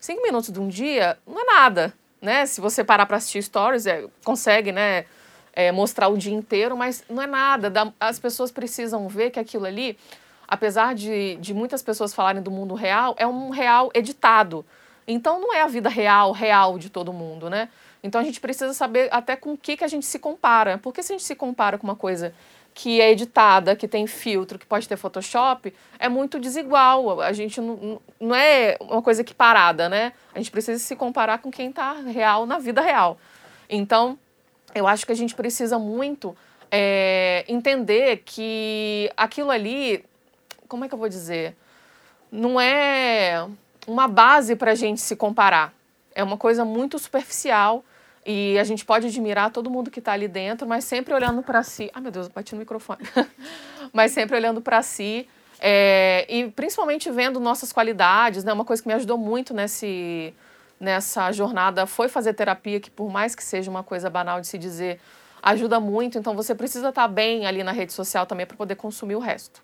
5 0.00 0.22
minutos 0.22 0.50
de 0.50 0.60
um 0.60 0.68
dia 0.68 1.16
não 1.26 1.40
é 1.40 1.44
nada, 1.44 1.94
né? 2.20 2.44
Se 2.46 2.60
você 2.60 2.82
parar 2.82 3.06
para 3.06 3.16
assistir 3.16 3.42
stories, 3.42 3.86
é, 3.86 4.04
consegue, 4.24 4.72
né? 4.72 5.06
É, 5.52 5.70
mostrar 5.70 6.08
o 6.08 6.18
dia 6.18 6.34
inteiro, 6.34 6.76
mas 6.76 7.04
não 7.08 7.22
é 7.22 7.28
nada. 7.28 7.72
as 8.00 8.18
pessoas 8.18 8.50
precisam 8.50 9.06
ver 9.06 9.30
que 9.30 9.38
aquilo 9.38 9.66
ali, 9.66 9.96
apesar 10.48 10.96
de, 10.96 11.36
de 11.36 11.54
muitas 11.54 11.80
pessoas 11.80 12.12
falarem 12.12 12.42
do 12.42 12.50
mundo 12.50 12.74
real, 12.74 13.14
é 13.16 13.24
um 13.24 13.50
real 13.50 13.88
editado. 13.94 14.66
Então 15.06 15.40
não 15.40 15.54
é 15.54 15.62
a 15.62 15.68
vida 15.68 15.88
real, 15.88 16.32
real 16.32 16.76
de 16.76 16.90
todo 16.90 17.12
mundo, 17.12 17.48
né? 17.48 17.68
Então 18.04 18.20
a 18.20 18.24
gente 18.24 18.38
precisa 18.38 18.74
saber 18.74 19.08
até 19.10 19.34
com 19.34 19.54
o 19.54 19.56
que, 19.56 19.78
que 19.78 19.82
a 19.82 19.88
gente 19.88 20.04
se 20.04 20.18
compara. 20.18 20.76
Porque 20.76 21.02
se 21.02 21.10
a 21.10 21.16
gente 21.16 21.24
se 21.24 21.34
compara 21.34 21.78
com 21.78 21.86
uma 21.86 21.96
coisa 21.96 22.34
que 22.74 23.00
é 23.00 23.10
editada, 23.10 23.74
que 23.74 23.88
tem 23.88 24.06
filtro, 24.06 24.58
que 24.58 24.66
pode 24.66 24.86
ter 24.86 24.98
Photoshop, 24.98 25.72
é 25.98 26.06
muito 26.06 26.38
desigual. 26.38 27.22
A 27.22 27.32
gente 27.32 27.62
não, 27.62 27.98
não 28.20 28.34
é 28.36 28.76
uma 28.78 29.00
coisa 29.00 29.22
equiparada, 29.22 29.88
né? 29.88 30.12
A 30.34 30.38
gente 30.38 30.50
precisa 30.50 30.78
se 30.78 30.94
comparar 30.94 31.38
com 31.38 31.50
quem 31.50 31.70
está 31.70 31.94
real 31.94 32.44
na 32.44 32.58
vida 32.58 32.82
real. 32.82 33.16
Então, 33.70 34.18
eu 34.74 34.86
acho 34.86 35.06
que 35.06 35.12
a 35.12 35.16
gente 35.16 35.34
precisa 35.34 35.78
muito 35.78 36.36
é, 36.70 37.42
entender 37.48 38.18
que 38.18 39.10
aquilo 39.16 39.50
ali, 39.50 40.04
como 40.68 40.84
é 40.84 40.88
que 40.88 40.94
eu 40.94 40.98
vou 40.98 41.08
dizer? 41.08 41.56
Não 42.30 42.60
é 42.60 43.48
uma 43.86 44.06
base 44.06 44.56
para 44.56 44.72
a 44.72 44.74
gente 44.74 45.00
se 45.00 45.16
comparar. 45.16 45.72
É 46.14 46.22
uma 46.22 46.36
coisa 46.36 46.66
muito 46.66 46.98
superficial 46.98 47.82
e 48.26 48.58
a 48.58 48.64
gente 48.64 48.84
pode 48.84 49.06
admirar 49.06 49.50
todo 49.50 49.68
mundo 49.68 49.90
que 49.90 49.98
está 49.98 50.12
ali 50.12 50.26
dentro, 50.26 50.66
mas 50.66 50.84
sempre 50.84 51.12
olhando 51.12 51.42
para 51.42 51.62
si. 51.62 51.90
Ai, 51.92 52.00
meu 52.00 52.10
Deus, 52.10 52.26
eu 52.26 52.32
bati 52.32 52.54
no 52.54 52.58
microfone. 52.58 53.00
mas 53.92 54.12
sempre 54.12 54.36
olhando 54.36 54.60
para 54.60 54.82
si. 54.82 55.28
É, 55.60 56.26
e 56.28 56.50
principalmente 56.50 57.10
vendo 57.10 57.38
nossas 57.38 57.72
qualidades, 57.72 58.42
né? 58.42 58.52
Uma 58.52 58.64
coisa 58.64 58.82
que 58.82 58.88
me 58.88 58.94
ajudou 58.94 59.18
muito 59.18 59.52
nesse, 59.52 60.32
nessa 60.80 61.30
jornada 61.32 61.86
foi 61.86 62.08
fazer 62.08 62.32
terapia, 62.34 62.80
que 62.80 62.90
por 62.90 63.10
mais 63.10 63.34
que 63.34 63.44
seja 63.44 63.70
uma 63.70 63.82
coisa 63.82 64.08
banal 64.08 64.40
de 64.40 64.46
se 64.46 64.58
dizer, 64.58 65.00
ajuda 65.42 65.78
muito. 65.78 66.18
Então 66.18 66.34
você 66.34 66.54
precisa 66.54 66.88
estar 66.88 67.02
tá 67.02 67.08
bem 67.08 67.46
ali 67.46 67.62
na 67.62 67.72
rede 67.72 67.92
social 67.92 68.24
também 68.24 68.46
para 68.46 68.56
poder 68.56 68.74
consumir 68.74 69.16
o 69.16 69.20
resto. 69.20 69.62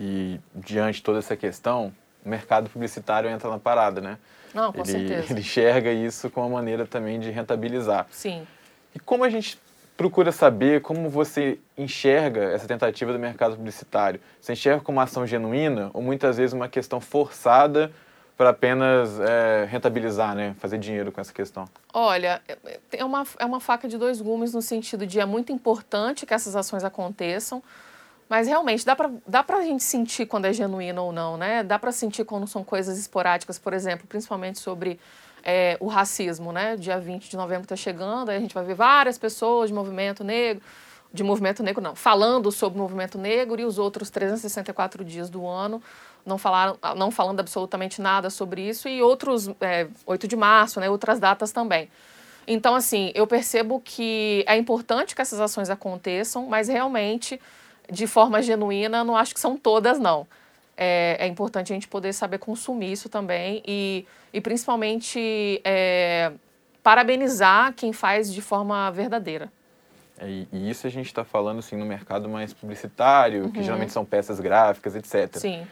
E 0.00 0.40
diante 0.54 0.96
de 0.96 1.02
toda 1.02 1.18
essa 1.18 1.36
questão, 1.36 1.92
o 2.24 2.28
mercado 2.28 2.70
publicitário 2.70 3.28
entra 3.28 3.50
na 3.50 3.58
parada, 3.58 4.00
né? 4.00 4.18
Não, 4.54 4.72
com 4.72 4.80
ele, 4.80 4.90
certeza. 4.90 5.32
Ele 5.32 5.40
enxerga 5.40 5.92
isso 5.92 6.30
como 6.30 6.46
uma 6.46 6.54
maneira 6.56 6.86
também 6.86 7.18
de 7.18 7.30
rentabilizar. 7.30 8.06
Sim. 8.10 8.46
E 8.94 8.98
como 8.98 9.24
a 9.24 9.30
gente 9.30 9.58
procura 9.96 10.32
saber 10.32 10.82
como 10.82 11.08
você 11.08 11.58
enxerga 11.76 12.42
essa 12.44 12.66
tentativa 12.66 13.12
do 13.12 13.18
mercado 13.18 13.56
publicitário? 13.56 14.20
Você 14.40 14.52
enxerga 14.52 14.82
como 14.82 14.98
uma 14.98 15.04
ação 15.04 15.26
genuína 15.26 15.90
ou 15.94 16.02
muitas 16.02 16.36
vezes 16.36 16.52
uma 16.52 16.68
questão 16.68 17.00
forçada 17.00 17.92
para 18.36 18.50
apenas 18.50 19.20
é, 19.20 19.66
rentabilizar, 19.70 20.34
né? 20.34 20.54
fazer 20.58 20.78
dinheiro 20.78 21.12
com 21.12 21.20
essa 21.20 21.32
questão? 21.32 21.66
Olha, 21.92 22.40
é, 22.48 22.80
é 22.92 23.04
uma, 23.04 23.24
é 23.38 23.44
uma 23.44 23.60
faca 23.60 23.86
de 23.86 23.96
dois 23.96 24.20
gumes 24.20 24.52
no 24.52 24.62
sentido 24.62 25.06
de 25.06 25.20
é 25.20 25.24
muito 25.24 25.52
importante 25.52 26.26
que 26.26 26.34
essas 26.34 26.56
ações 26.56 26.82
aconteçam, 26.82 27.62
mas 28.32 28.48
realmente 28.48 28.86
dá 28.86 28.96
para 28.96 29.10
dá 29.26 29.44
a 29.46 29.60
gente 29.60 29.82
sentir 29.82 30.24
quando 30.24 30.46
é 30.46 30.54
genuíno 30.54 31.04
ou 31.04 31.12
não, 31.12 31.36
né? 31.36 31.62
Dá 31.62 31.78
para 31.78 31.92
sentir 31.92 32.24
quando 32.24 32.46
são 32.46 32.64
coisas 32.64 32.98
esporádicas, 32.98 33.58
por 33.58 33.74
exemplo, 33.74 34.06
principalmente 34.06 34.58
sobre 34.58 34.98
é, 35.44 35.76
o 35.78 35.86
racismo, 35.86 36.50
né? 36.50 36.74
Dia 36.76 36.98
20 36.98 37.28
de 37.28 37.36
novembro 37.36 37.64
está 37.64 37.76
chegando, 37.76 38.30
aí 38.30 38.38
a 38.38 38.40
gente 38.40 38.54
vai 38.54 38.64
ver 38.64 38.72
várias 38.72 39.18
pessoas 39.18 39.68
de 39.68 39.74
movimento 39.74 40.24
negro, 40.24 40.64
de 41.12 41.22
movimento 41.22 41.62
negro 41.62 41.82
não, 41.82 41.94
falando 41.94 42.50
sobre 42.50 42.78
o 42.78 42.82
movimento 42.82 43.18
negro 43.18 43.60
e 43.60 43.66
os 43.66 43.78
outros 43.78 44.08
364 44.08 45.04
dias 45.04 45.28
do 45.28 45.46
ano 45.46 45.82
não 46.24 46.38
falaram, 46.38 46.78
não 46.96 47.10
falando 47.10 47.40
absolutamente 47.40 48.00
nada 48.00 48.30
sobre 48.30 48.66
isso 48.66 48.88
e 48.88 49.02
outros, 49.02 49.50
é, 49.60 49.88
8 50.06 50.26
de 50.26 50.36
março, 50.36 50.80
né? 50.80 50.88
Outras 50.88 51.20
datas 51.20 51.52
também. 51.52 51.90
Então, 52.46 52.74
assim, 52.74 53.12
eu 53.14 53.26
percebo 53.26 53.78
que 53.84 54.42
é 54.48 54.56
importante 54.56 55.14
que 55.14 55.20
essas 55.20 55.38
ações 55.38 55.68
aconteçam, 55.68 56.46
mas 56.46 56.68
realmente 56.68 57.38
de 57.90 58.06
forma 58.06 58.42
genuína, 58.42 59.04
não 59.04 59.16
acho 59.16 59.34
que 59.34 59.40
são 59.40 59.56
todas, 59.56 59.98
não. 59.98 60.26
É, 60.76 61.16
é 61.20 61.26
importante 61.26 61.72
a 61.72 61.74
gente 61.74 61.88
poder 61.88 62.12
saber 62.12 62.38
consumir 62.38 62.92
isso 62.92 63.08
também 63.08 63.62
e, 63.66 64.06
e 64.32 64.40
principalmente 64.40 65.60
é, 65.64 66.32
parabenizar 66.82 67.74
quem 67.74 67.92
faz 67.92 68.32
de 68.32 68.40
forma 68.40 68.90
verdadeira. 68.90 69.52
É, 70.18 70.26
e 70.52 70.70
isso 70.70 70.86
a 70.86 70.90
gente 70.90 71.06
está 71.06 71.24
falando 71.24 71.58
assim, 71.58 71.76
no 71.76 71.84
mercado 71.84 72.28
mais 72.28 72.52
publicitário, 72.52 73.44
uhum. 73.44 73.50
que 73.50 73.62
geralmente 73.62 73.92
são 73.92 74.04
peças 74.04 74.40
gráficas, 74.40 74.94
etc. 74.94 75.36
Sim. 75.38 75.66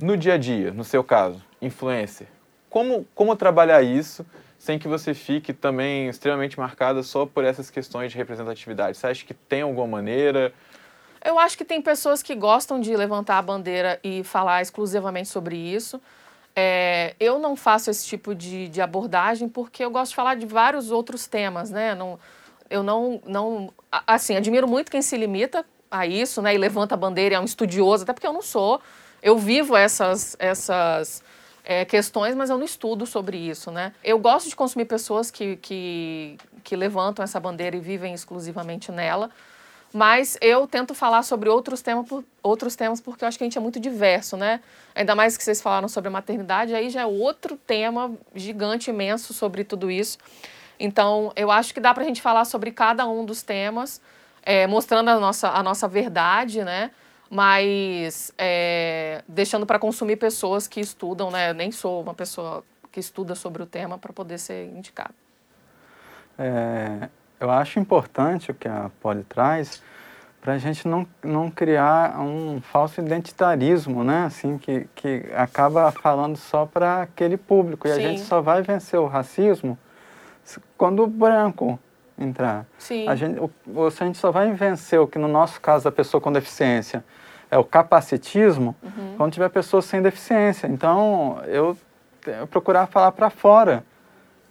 No 0.00 0.16
dia 0.16 0.34
a 0.34 0.38
dia, 0.38 0.72
no 0.72 0.84
seu 0.84 1.02
caso, 1.02 1.42
influencer, 1.60 2.28
como, 2.70 3.06
como 3.14 3.34
trabalhar 3.34 3.82
isso 3.82 4.24
sem 4.58 4.78
que 4.78 4.88
você 4.88 5.14
fique 5.14 5.52
também 5.52 6.08
extremamente 6.08 6.58
marcada 6.58 7.02
só 7.02 7.24
por 7.24 7.44
essas 7.44 7.70
questões 7.70 8.10
de 8.10 8.18
representatividade? 8.18 8.96
Você 8.96 9.06
acha 9.06 9.24
que 9.24 9.32
tem 9.32 9.62
alguma 9.62 9.86
maneira? 9.86 10.52
Eu 11.24 11.38
acho 11.38 11.56
que 11.56 11.64
tem 11.64 11.82
pessoas 11.82 12.22
que 12.22 12.34
gostam 12.34 12.80
de 12.80 12.96
levantar 12.96 13.38
a 13.38 13.42
bandeira 13.42 13.98
e 14.02 14.22
falar 14.22 14.62
exclusivamente 14.62 15.28
sobre 15.28 15.56
isso. 15.56 16.00
É, 16.54 17.14
eu 17.20 17.38
não 17.38 17.54
faço 17.54 17.90
esse 17.90 18.06
tipo 18.06 18.34
de, 18.34 18.68
de, 18.68 18.80
abordagem 18.80 19.48
porque 19.48 19.84
eu 19.84 19.90
gosto 19.90 20.10
de 20.10 20.16
falar 20.16 20.34
de 20.34 20.46
vários 20.46 20.90
outros 20.90 21.26
temas, 21.26 21.70
né? 21.70 21.94
Não, 21.94 22.18
eu 22.68 22.82
não, 22.82 23.20
não, 23.24 23.72
assim, 24.06 24.36
admiro 24.36 24.66
muito 24.66 24.90
quem 24.90 25.00
se 25.00 25.16
limita 25.16 25.64
a 25.90 26.06
isso, 26.06 26.42
né? 26.42 26.54
E 26.54 26.58
levanta 26.58 26.94
a 26.94 26.98
bandeira, 26.98 27.36
é 27.36 27.40
um 27.40 27.44
estudioso, 27.44 28.02
até 28.02 28.12
porque 28.12 28.26
eu 28.26 28.32
não 28.32 28.42
sou. 28.42 28.80
Eu 29.22 29.38
vivo 29.38 29.76
essas, 29.76 30.36
essas 30.38 31.22
é, 31.64 31.84
questões, 31.84 32.34
mas 32.34 32.50
eu 32.50 32.56
não 32.56 32.64
estudo 32.64 33.06
sobre 33.06 33.36
isso, 33.36 33.70
né? 33.70 33.92
Eu 34.02 34.18
gosto 34.18 34.48
de 34.48 34.56
consumir 34.56 34.86
pessoas 34.86 35.30
que, 35.30 35.56
que, 35.56 36.38
que 36.64 36.74
levantam 36.74 37.22
essa 37.22 37.38
bandeira 37.38 37.76
e 37.76 37.80
vivem 37.80 38.14
exclusivamente 38.14 38.90
nela. 38.90 39.30
Mas 39.92 40.36
eu 40.40 40.66
tento 40.66 40.94
falar 40.94 41.22
sobre 41.22 41.48
outros 41.48 41.80
temas, 41.80 42.06
outros 42.42 42.76
temas 42.76 43.00
porque 43.00 43.24
eu 43.24 43.28
acho 43.28 43.38
que 43.38 43.44
a 43.44 43.46
gente 43.46 43.56
é 43.56 43.60
muito 43.60 43.80
diverso, 43.80 44.36
né? 44.36 44.60
Ainda 44.94 45.14
mais 45.14 45.36
que 45.36 45.42
vocês 45.42 45.62
falaram 45.62 45.88
sobre 45.88 46.08
a 46.08 46.10
maternidade, 46.10 46.74
aí 46.74 46.90
já 46.90 47.02
é 47.02 47.06
outro 47.06 47.56
tema 47.56 48.12
gigante, 48.34 48.90
imenso 48.90 49.32
sobre 49.32 49.64
tudo 49.64 49.90
isso. 49.90 50.18
Então, 50.78 51.32
eu 51.34 51.50
acho 51.50 51.72
que 51.72 51.80
dá 51.80 51.92
para 51.92 52.04
a 52.04 52.06
gente 52.06 52.22
falar 52.22 52.44
sobre 52.44 52.70
cada 52.70 53.06
um 53.08 53.24
dos 53.24 53.42
temas, 53.42 54.00
é, 54.42 54.66
mostrando 54.66 55.08
a 55.08 55.18
nossa, 55.18 55.48
a 55.48 55.62
nossa 55.62 55.88
verdade, 55.88 56.62
né? 56.62 56.90
Mas 57.30 58.32
é, 58.38 59.22
deixando 59.26 59.66
para 59.66 59.78
consumir 59.78 60.16
pessoas 60.16 60.68
que 60.68 60.80
estudam, 60.80 61.30
né? 61.30 61.50
Eu 61.50 61.54
nem 61.54 61.72
sou 61.72 62.02
uma 62.02 62.14
pessoa 62.14 62.64
que 62.92 63.00
estuda 63.00 63.34
sobre 63.34 63.62
o 63.62 63.66
tema 63.66 63.98
para 63.98 64.12
poder 64.12 64.38
ser 64.38 64.66
indicado. 64.66 65.14
É, 66.38 67.08
eu 67.40 67.50
acho 67.50 67.78
importante 67.78 68.50
o 68.50 68.54
que 68.54 68.68
a 68.68 68.90
Poli 69.00 69.24
traz 69.24 69.82
para 70.40 70.54
a 70.54 70.58
gente 70.58 70.86
não, 70.86 71.06
não 71.22 71.50
criar 71.50 72.18
um 72.20 72.60
falso 72.60 73.00
identitarismo, 73.00 74.04
né? 74.04 74.24
Assim, 74.26 74.56
que, 74.56 74.86
que 74.94 75.24
acaba 75.34 75.90
falando 75.90 76.36
só 76.36 76.64
para 76.64 77.02
aquele 77.02 77.36
público. 77.36 77.86
E 77.88 77.92
Sim. 77.92 77.98
a 77.98 78.00
gente 78.00 78.20
só 78.22 78.40
vai 78.40 78.62
vencer 78.62 78.98
o 78.98 79.06
racismo 79.06 79.76
quando 80.76 81.02
o 81.02 81.06
branco 81.06 81.78
entrar. 82.18 82.66
Sim. 82.78 83.08
A 83.08 83.14
gente, 83.14 83.38
o, 83.38 83.50
a 83.86 84.04
gente 84.04 84.18
só 84.18 84.30
vai 84.30 84.50
vencer 84.52 85.00
o 85.00 85.06
que, 85.06 85.18
no 85.18 85.28
nosso 85.28 85.60
caso, 85.60 85.88
a 85.88 85.92
pessoa 85.92 86.20
com 86.20 86.32
deficiência 86.32 87.04
é 87.50 87.58
o 87.58 87.64
capacitismo, 87.64 88.76
uhum. 88.82 89.14
quando 89.16 89.32
tiver 89.32 89.48
pessoas 89.48 89.84
sem 89.86 90.02
deficiência. 90.02 90.66
Então, 90.66 91.42
eu, 91.46 91.76
eu 92.26 92.46
procurar 92.46 92.86
falar 92.86 93.12
para 93.12 93.30
fora 93.30 93.84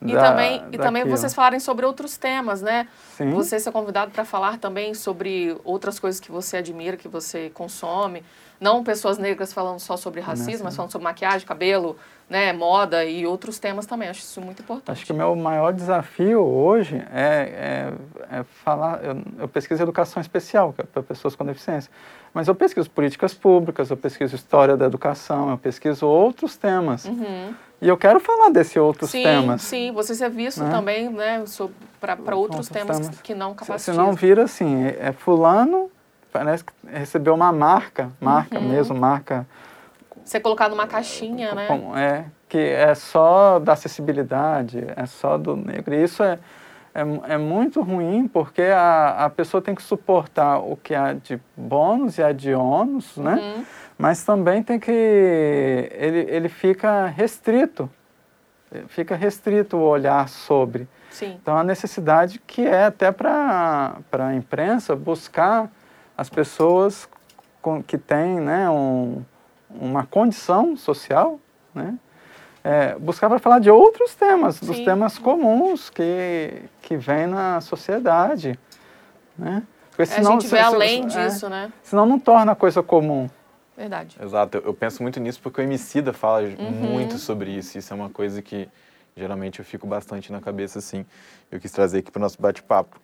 e 0.02 0.14
da, 0.14 0.30
também, 0.30 0.64
e 0.72 0.78
também 0.78 1.06
vocês 1.06 1.34
falarem 1.34 1.60
sobre 1.60 1.86
outros 1.86 2.18
temas, 2.18 2.62
né? 2.62 2.88
Sim. 3.16 3.32
Você 3.32 3.60
ser 3.60 3.72
convidado 3.72 4.12
para 4.12 4.24
falar 4.24 4.60
também 4.60 4.94
sobre 4.94 5.58
outras 5.64 6.00
coisas 6.00 6.20
que 6.20 6.32
você 6.32 6.58
admira, 6.58 6.96
que 6.96 7.08
você 7.08 7.50
consome. 7.50 8.24
Não 8.60 8.84
pessoas 8.84 9.18
negras 9.18 9.54
falando 9.54 9.80
só 9.80 9.98
sobre 9.98 10.20
racismo, 10.20 10.66
mas 10.66 10.76
falando 10.76 10.92
sobre 10.92 11.04
maquiagem, 11.04 11.48
cabelo, 11.48 11.96
né, 12.30 12.52
moda 12.52 13.06
e 13.06 13.26
outros 13.26 13.60
temas 13.60 13.86
também. 13.86 14.10
Acho 14.10 14.22
isso 14.22 14.42
muito 14.42 14.62
importante. 14.62 14.92
Acho 14.92 15.06
que 15.06 15.12
o 15.12 15.16
meu 15.16 15.36
maior 15.36 15.72
desafio 15.72 16.44
hoje 16.44 16.98
é, 17.12 17.94
é, 18.32 18.38
é 18.40 18.44
falar. 18.64 19.04
Eu, 19.04 19.22
eu, 19.40 19.48
pesquiso 19.48 19.82
educação 19.82 20.20
especial 20.22 20.74
é 20.78 20.84
para 20.84 21.04
pessoas 21.04 21.36
com 21.36 21.46
deficiência, 21.46 21.92
mas 22.34 22.48
eu 22.48 22.56
pesquiso 22.56 22.90
políticas 22.90 23.34
públicas, 23.34 23.90
eu 23.90 23.98
pesquiso 23.98 24.36
história 24.36 24.76
da 24.76 24.86
educação, 24.86 25.52
eu 25.52 25.58
pesquiso 25.58 26.08
outros 26.08 26.58
temas. 26.58 27.06
Uhum. 27.06 27.54
E 27.82 27.88
eu 27.88 27.98
quero 27.98 28.20
falar 28.20 28.50
desses 28.50 28.76
outros 28.76 29.12
sim, 29.12 29.22
temas. 29.22 29.62
Sim, 29.62 29.92
você 29.92 30.16
ser 30.16 30.30
visto 30.30 30.64
né? 30.64 30.72
também 30.72 31.10
né, 31.10 31.44
para 32.00 32.16
outros, 32.36 32.38
outros 32.38 32.70
temas, 32.70 33.00
temas, 33.00 33.22
que 33.22 33.36
não 33.36 33.54
capacitam. 33.54 33.94
Se 33.94 34.00
não 34.00 34.14
vira 34.14 34.44
assim, 34.44 34.86
é, 34.86 34.98
é 35.00 35.12
fulano, 35.12 35.92
parece 36.32 36.64
que 36.64 36.74
recebeu 36.88 37.36
uma 37.36 37.52
marca, 37.52 38.12
marca 38.20 38.58
uhum. 38.58 38.68
mesmo, 38.68 38.96
marca... 38.96 39.48
Ser 40.26 40.40
colocado 40.40 40.72
numa 40.72 40.88
caixinha, 40.88 41.54
né? 41.54 41.68
É, 41.96 42.26
que 42.50 42.58
é 42.58 42.94
só 42.96 43.60
da 43.60 43.74
acessibilidade, 43.74 44.84
é 44.96 45.06
só 45.06 45.38
do 45.38 45.56
negro. 45.56 45.94
E 45.94 46.04
isso 46.04 46.22
é, 46.22 46.40
é, 46.98 47.34
é, 47.34 47.38
muito 47.38 47.82
ruim 47.82 48.28
porque 48.28 48.64
a, 48.64 49.26
a 49.26 49.30
pessoa 49.30 49.62
tem 49.62 49.76
que 49.76 49.82
suportar 49.82 50.58
o 50.60 50.76
que 50.76 50.96
há 50.96 51.14
de 51.14 51.40
bônus 51.56 52.18
e 52.18 52.24
há 52.24 52.32
de 52.32 52.54
ônus, 52.54 53.16
né? 53.18 53.36
Uhum 53.36 53.66
mas 53.98 54.24
também 54.24 54.62
tem 54.62 54.80
que 54.80 54.92
ele, 54.92 56.20
ele 56.30 56.50
fica 56.50 57.08
restrito, 57.08 57.90
fica 58.88 59.16
restrito 59.16 59.78
o 59.78 59.82
olhar 59.82 60.30
sobre. 60.30 60.88
Sim. 61.10 61.38
Então 61.42 61.58
a 61.58 61.64
necessidade 61.64 62.40
que 62.46 62.62
é 62.62 62.86
até 62.86 63.12
para 63.12 63.98
a 64.12 64.36
imprensa 64.36 64.96
buscar 64.96 65.72
as 66.16 66.30
pessoas 66.30 67.10
com, 67.62 67.82
que 67.82 67.98
têm 67.98 68.40
né, 68.40 68.70
um, 68.70 69.24
uma 69.70 70.06
condição 70.06 70.76
social, 70.78 71.40
né, 71.74 71.98
é, 72.68 72.96
buscar 73.00 73.30
para 73.30 73.40
falar 73.40 73.60
de 73.60 73.72
outros 73.72 74.14
temas, 74.14 74.56
Sim. 74.58 74.66
dos 74.66 74.80
temas 74.80 75.18
comuns 75.18 75.90
que, 75.90 76.64
que 76.82 76.98
vêm 76.98 77.26
na 77.26 77.62
sociedade. 77.62 78.60
Né? 79.38 79.64
Porque 79.90 80.06
senão, 80.06 80.34
é, 80.34 80.36
a 80.36 80.40
gente 80.40 80.50
vê 80.50 80.58
se, 80.58 80.64
além 80.64 81.10
se, 81.10 81.18
disso, 81.18 81.46
é, 81.46 81.50
né? 81.50 81.74
Senão 81.82 82.06
não 82.06 82.20
torna 82.20 82.52
a 82.52 82.56
coisa 82.56 82.84
comum. 82.84 83.30
Verdade. 83.78 84.18
Exato, 84.22 84.58
eu 84.66 84.74
penso 84.74 85.02
muito 85.02 85.20
nisso 85.20 85.40
porque 85.42 85.62
o 85.62 85.64
Emicida 85.64 86.12
fala 86.12 86.42
uhum. 86.42 86.72
muito 86.72 87.18
sobre 87.18 87.52
isso. 87.52 87.78
Isso 87.78 87.94
é 87.94 87.96
uma 87.96 88.10
coisa 88.10 88.42
que 88.42 88.68
geralmente 89.16 89.60
eu 89.60 89.66
fico 89.66 89.88
bastante 89.88 90.32
na 90.32 90.42
cabeça, 90.42 90.80
assim. 90.80 91.06
Eu 91.50 91.60
quis 91.60 91.72
trazer 91.72 92.00
aqui 92.00 92.12
para 92.12 92.20
o 92.20 92.22
nosso 92.22 92.42
bate-papo. 92.42 93.00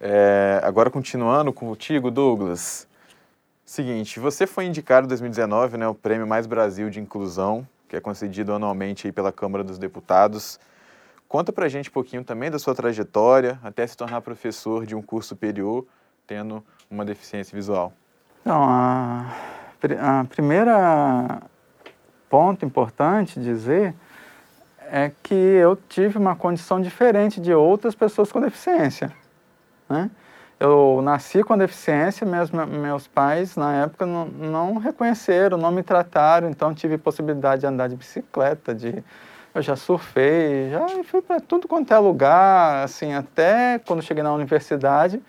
É, 0.00 0.60
agora, 0.64 0.90
continuando 0.90 1.52
contigo, 1.52 2.10
Douglas. 2.10 2.88
Seguinte, 3.64 4.18
você 4.18 4.46
foi 4.46 4.64
indicado 4.64 5.04
em 5.04 5.08
2019, 5.08 5.76
né, 5.76 5.86
o 5.86 5.94
Prêmio 5.94 6.26
Mais 6.26 6.46
Brasil 6.46 6.88
de 6.88 7.00
Inclusão, 7.00 7.68
que 7.88 7.96
é 7.96 8.00
concedido 8.00 8.52
anualmente 8.52 9.10
pela 9.10 9.32
Câmara 9.32 9.64
dos 9.64 9.78
Deputados. 9.78 10.60
Conta 11.26 11.52
pra 11.52 11.68
gente 11.68 11.90
um 11.90 11.92
pouquinho 11.92 12.22
também 12.22 12.50
da 12.50 12.58
sua 12.58 12.74
trajetória 12.74 13.58
até 13.62 13.86
se 13.86 13.96
tornar 13.96 14.20
professor 14.20 14.86
de 14.86 14.94
um 14.94 15.02
curso 15.02 15.30
superior, 15.30 15.86
tendo 16.26 16.64
uma 16.90 17.04
deficiência 17.04 17.54
visual. 17.56 17.92
Então, 18.42 18.62
a 18.62 19.26
a 20.00 20.24
primeira 20.24 21.40
ponto 22.28 22.64
importante 22.64 23.40
dizer 23.40 23.94
é 24.90 25.12
que 25.22 25.34
eu 25.34 25.76
tive 25.88 26.18
uma 26.18 26.34
condição 26.34 26.80
diferente 26.80 27.40
de 27.40 27.52
outras 27.52 27.94
pessoas 27.94 28.32
com 28.32 28.40
deficiência. 28.40 29.12
Né? 29.88 30.10
Eu 30.60 31.00
nasci 31.02 31.44
com 31.44 31.56
deficiência, 31.56 32.26
meus, 32.26 32.50
meus 32.50 33.06
pais 33.06 33.54
na 33.56 33.82
época 33.82 34.04
não, 34.04 34.26
não 34.26 34.76
reconheceram, 34.76 35.56
não 35.56 35.70
me 35.70 35.84
trataram, 35.84 36.50
então 36.50 36.74
tive 36.74 36.98
possibilidade 36.98 37.60
de 37.60 37.66
andar 37.66 37.88
de 37.88 37.94
bicicleta, 37.94 38.74
de 38.74 39.04
eu 39.54 39.62
já 39.62 39.76
surfei, 39.76 40.70
já 40.70 40.86
fui 41.04 41.22
para 41.22 41.40
tudo 41.40 41.68
quanto 41.68 41.94
é 41.94 41.98
lugar, 41.98 42.84
assim, 42.84 43.14
até 43.14 43.78
quando 43.78 44.02
cheguei 44.02 44.22
na 44.22 44.32
universidade, 44.32 45.22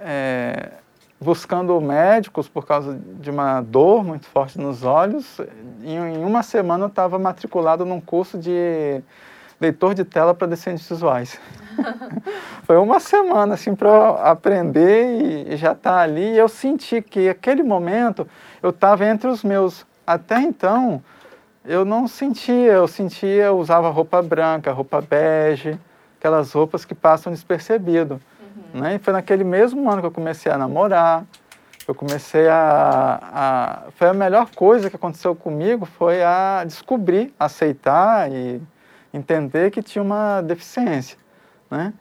é, 0.00 0.72
buscando 1.20 1.80
médicos 1.80 2.48
por 2.48 2.66
causa 2.66 2.98
de 2.98 3.30
uma 3.30 3.60
dor 3.60 4.04
muito 4.04 4.26
forte 4.26 4.58
nos 4.58 4.84
olhos. 4.84 5.40
Em, 5.82 6.24
uma 6.24 6.42
semana 6.42 6.84
eu 6.84 6.88
estava 6.88 7.18
matriculado 7.18 7.84
num 7.84 8.00
curso 8.00 8.38
de 8.38 9.02
leitor 9.60 9.94
de 9.94 10.04
tela 10.04 10.34
para 10.34 10.46
deficientes 10.46 10.88
visuais. 10.88 11.38
Foi 12.64 12.76
uma 12.76 13.00
semana 13.00 13.54
assim 13.54 13.74
para 13.74 14.10
aprender 14.30 15.46
e, 15.48 15.56
já 15.56 15.72
estar 15.72 15.92
tá 15.92 15.98
ali. 16.00 16.32
E 16.32 16.38
eu 16.38 16.48
senti 16.48 17.00
que 17.00 17.28
aquele 17.28 17.62
momento 17.62 18.26
eu 18.62 18.70
estava 18.70 19.06
entre 19.06 19.28
os 19.28 19.42
meus. 19.42 19.86
Até 20.06 20.40
então 20.40 21.02
eu 21.64 21.84
não 21.84 22.08
sentia, 22.08 22.72
eu 22.72 22.88
sentia, 22.88 23.44
eu 23.44 23.58
usava 23.58 23.90
roupa 23.90 24.22
branca, 24.22 24.72
roupa 24.72 25.00
bege, 25.02 25.78
aquelas 26.18 26.52
roupas 26.52 26.84
que 26.84 26.94
passam 26.94 27.32
despercebido. 27.32 28.20
Né? 28.72 28.96
E 28.96 28.98
foi 28.98 29.12
naquele 29.12 29.44
mesmo 29.44 29.90
ano 29.90 30.00
que 30.00 30.06
eu 30.06 30.10
comecei 30.10 30.50
a 30.50 30.58
namorar, 30.58 31.24
eu 31.86 31.94
comecei 31.94 32.48
a, 32.48 33.18
a, 33.22 33.90
Foi 33.96 34.08
a 34.08 34.12
melhor 34.12 34.50
coisa 34.54 34.90
que 34.90 34.96
aconteceu 34.96 35.34
comigo, 35.34 35.86
foi 35.86 36.22
a 36.22 36.62
descobrir, 36.66 37.34
aceitar 37.38 38.30
e 38.30 38.60
entender 39.12 39.70
que 39.70 39.82
tinha 39.82 40.02
uma 40.02 40.40
deficiência. 40.40 41.18
Né? 41.70 41.92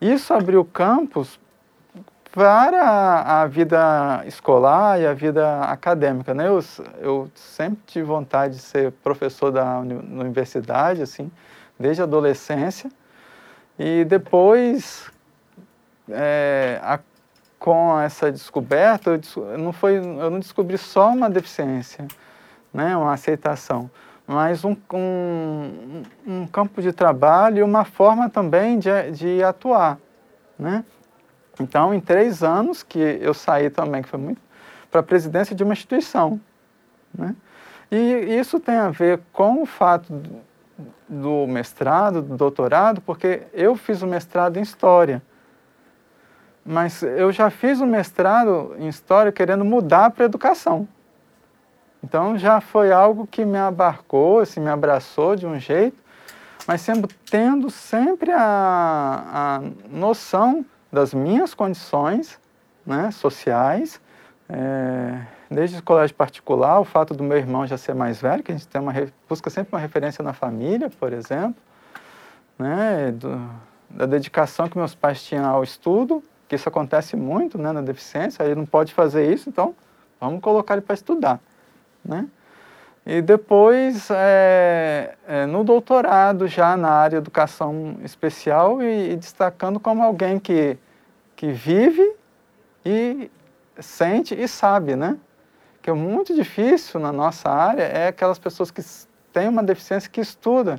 Isso 0.00 0.32
abriu 0.32 0.64
campos 0.64 1.38
para 2.32 3.20
a 3.42 3.46
vida 3.46 4.24
escolar 4.26 5.00
e 5.00 5.06
a 5.06 5.14
vida 5.14 5.60
acadêmica. 5.62 6.34
Né? 6.34 6.48
Eu, 6.48 6.62
eu 6.98 7.30
sempre 7.34 7.78
tive 7.86 8.04
vontade 8.04 8.56
de 8.56 8.60
ser 8.60 8.90
professor 8.90 9.52
da 9.52 9.78
universidade, 9.78 11.00
assim, 11.00 11.30
desde 11.78 12.02
a 12.02 12.04
adolescência. 12.04 12.90
E 13.78 14.04
depois, 14.04 15.10
é, 16.10 16.80
a, 16.82 16.98
com 17.58 18.00
essa 18.00 18.32
descoberta, 18.32 19.18
eu 19.36 19.58
não, 19.58 19.72
foi, 19.72 19.96
eu 19.96 20.30
não 20.30 20.40
descobri 20.40 20.76
só 20.76 21.10
uma 21.10 21.30
deficiência, 21.30 22.06
né, 22.72 22.96
uma 22.96 23.12
aceitação, 23.12 23.88
mas 24.26 24.64
um, 24.64 24.76
um, 24.92 26.02
um 26.26 26.46
campo 26.46 26.80
de 26.80 26.92
trabalho 26.92 27.58
e 27.58 27.62
uma 27.62 27.84
forma 27.84 28.28
também 28.28 28.78
de, 28.78 29.10
de 29.12 29.42
atuar, 29.42 29.98
né? 30.58 30.84
Então, 31.60 31.94
em 31.94 32.00
três 32.00 32.42
anos 32.42 32.82
que 32.82 32.98
eu 32.98 33.32
saí 33.32 33.70
também, 33.70 34.02
que 34.02 34.08
foi 34.08 34.18
muito, 34.18 34.40
para 34.90 35.00
a 35.00 35.04
presidência 35.04 35.54
de 35.54 35.62
uma 35.62 35.72
instituição, 35.72 36.40
né? 37.16 37.34
E 37.90 38.38
isso 38.38 38.58
tem 38.58 38.76
a 38.76 38.88
ver 38.88 39.20
com 39.32 39.62
o 39.62 39.66
fato 39.66 40.12
do 41.08 41.46
mestrado, 41.46 42.22
do 42.22 42.36
doutorado, 42.36 43.00
porque 43.00 43.42
eu 43.52 43.76
fiz 43.76 44.02
o 44.02 44.06
mestrado 44.06 44.56
em 44.56 44.62
História. 44.62 45.22
Mas 46.64 47.02
eu 47.02 47.30
já 47.30 47.50
fiz 47.50 47.80
o 47.80 47.86
mestrado 47.86 48.74
em 48.78 48.88
História 48.88 49.30
querendo 49.30 49.64
mudar 49.64 50.10
para 50.10 50.24
a 50.24 50.26
educação. 50.26 50.88
Então 52.04 52.36
já 52.36 52.60
foi 52.60 52.92
algo 52.92 53.26
que 53.26 53.46
me 53.46 53.56
abarcou, 53.56 54.40
assim, 54.40 54.60
me 54.60 54.68
abraçou 54.68 55.34
de 55.34 55.46
um 55.46 55.58
jeito, 55.58 55.96
mas 56.66 56.82
sempre 56.82 57.10
tendo 57.30 57.70
sempre 57.70 58.30
a, 58.30 59.24
a 59.34 59.60
noção 59.90 60.66
das 60.92 61.14
minhas 61.14 61.54
condições 61.54 62.38
né, 62.84 63.10
sociais, 63.10 63.98
é, 64.50 65.18
desde 65.50 65.78
o 65.78 65.82
colégio 65.82 66.14
particular, 66.14 66.78
o 66.78 66.84
fato 66.84 67.14
do 67.14 67.24
meu 67.24 67.38
irmão 67.38 67.66
já 67.66 67.78
ser 67.78 67.94
mais 67.94 68.20
velho, 68.20 68.42
que 68.42 68.52
a 68.52 68.54
gente 68.54 68.68
tem 68.68 68.82
uma, 68.82 68.92
busca 69.26 69.48
sempre 69.48 69.74
uma 69.74 69.80
referência 69.80 70.22
na 70.22 70.34
família, 70.34 70.90
por 71.00 71.10
exemplo, 71.10 71.56
né, 72.58 73.12
do, 73.12 73.50
da 73.88 74.04
dedicação 74.04 74.68
que 74.68 74.76
meus 74.76 74.94
pais 74.94 75.22
tinham 75.22 75.46
ao 75.46 75.64
estudo, 75.64 76.22
que 76.46 76.54
isso 76.54 76.68
acontece 76.68 77.16
muito 77.16 77.56
né, 77.56 77.72
na 77.72 77.80
deficiência, 77.80 78.42
ele 78.42 78.56
não 78.56 78.66
pode 78.66 78.92
fazer 78.92 79.32
isso, 79.32 79.48
então 79.48 79.74
vamos 80.20 80.42
colocar 80.42 80.74
ele 80.74 80.82
para 80.82 80.94
estudar. 80.94 81.40
Né? 82.04 82.28
E 83.06 83.20
depois, 83.20 84.08
é, 84.10 85.14
é, 85.26 85.46
no 85.46 85.62
doutorado, 85.62 86.48
já 86.48 86.76
na 86.76 86.90
área 86.90 87.10
de 87.20 87.24
educação 87.24 87.96
especial 88.02 88.82
e, 88.82 89.12
e 89.12 89.16
destacando 89.16 89.78
como 89.78 90.02
alguém 90.02 90.38
que, 90.38 90.78
que 91.36 91.52
vive 91.52 92.16
e 92.84 93.30
sente 93.78 94.34
e 94.34 94.48
sabe, 94.48 94.96
né? 94.96 95.18
Que 95.82 95.90
é 95.90 95.92
muito 95.92 96.34
difícil 96.34 96.98
na 96.98 97.12
nossa 97.12 97.50
área 97.50 97.82
é 97.82 98.08
aquelas 98.08 98.38
pessoas 98.38 98.70
que 98.70 98.82
têm 99.34 99.48
uma 99.48 99.62
deficiência 99.62 100.08
que 100.08 100.20
estudam 100.20 100.78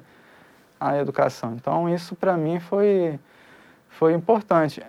a 0.80 0.98
educação. 0.98 1.54
Então, 1.54 1.88
isso 1.88 2.16
para 2.16 2.36
mim 2.36 2.60
foi, 2.60 3.20
foi 3.88 4.14
importante. 4.14 4.82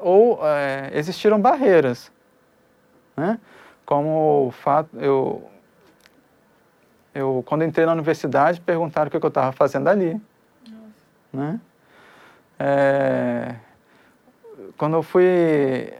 Ou 0.00 0.38
é, 0.46 0.90
existiram 0.94 1.40
barreiras, 1.40 2.12
né? 3.16 3.40
Como 3.84 4.46
o 4.46 4.50
fato, 4.50 4.88
eu, 4.98 5.48
eu 7.14 7.42
quando 7.46 7.64
entrei 7.64 7.84
na 7.86 7.92
universidade 7.92 8.60
perguntaram 8.60 9.08
o 9.08 9.10
que 9.10 9.16
eu 9.16 9.28
estava 9.28 9.52
fazendo 9.52 9.88
ali, 9.88 10.20
né? 11.32 11.60
É, 12.58 13.56
quando 14.76 14.94
eu 14.96 15.02
fui 15.02 15.92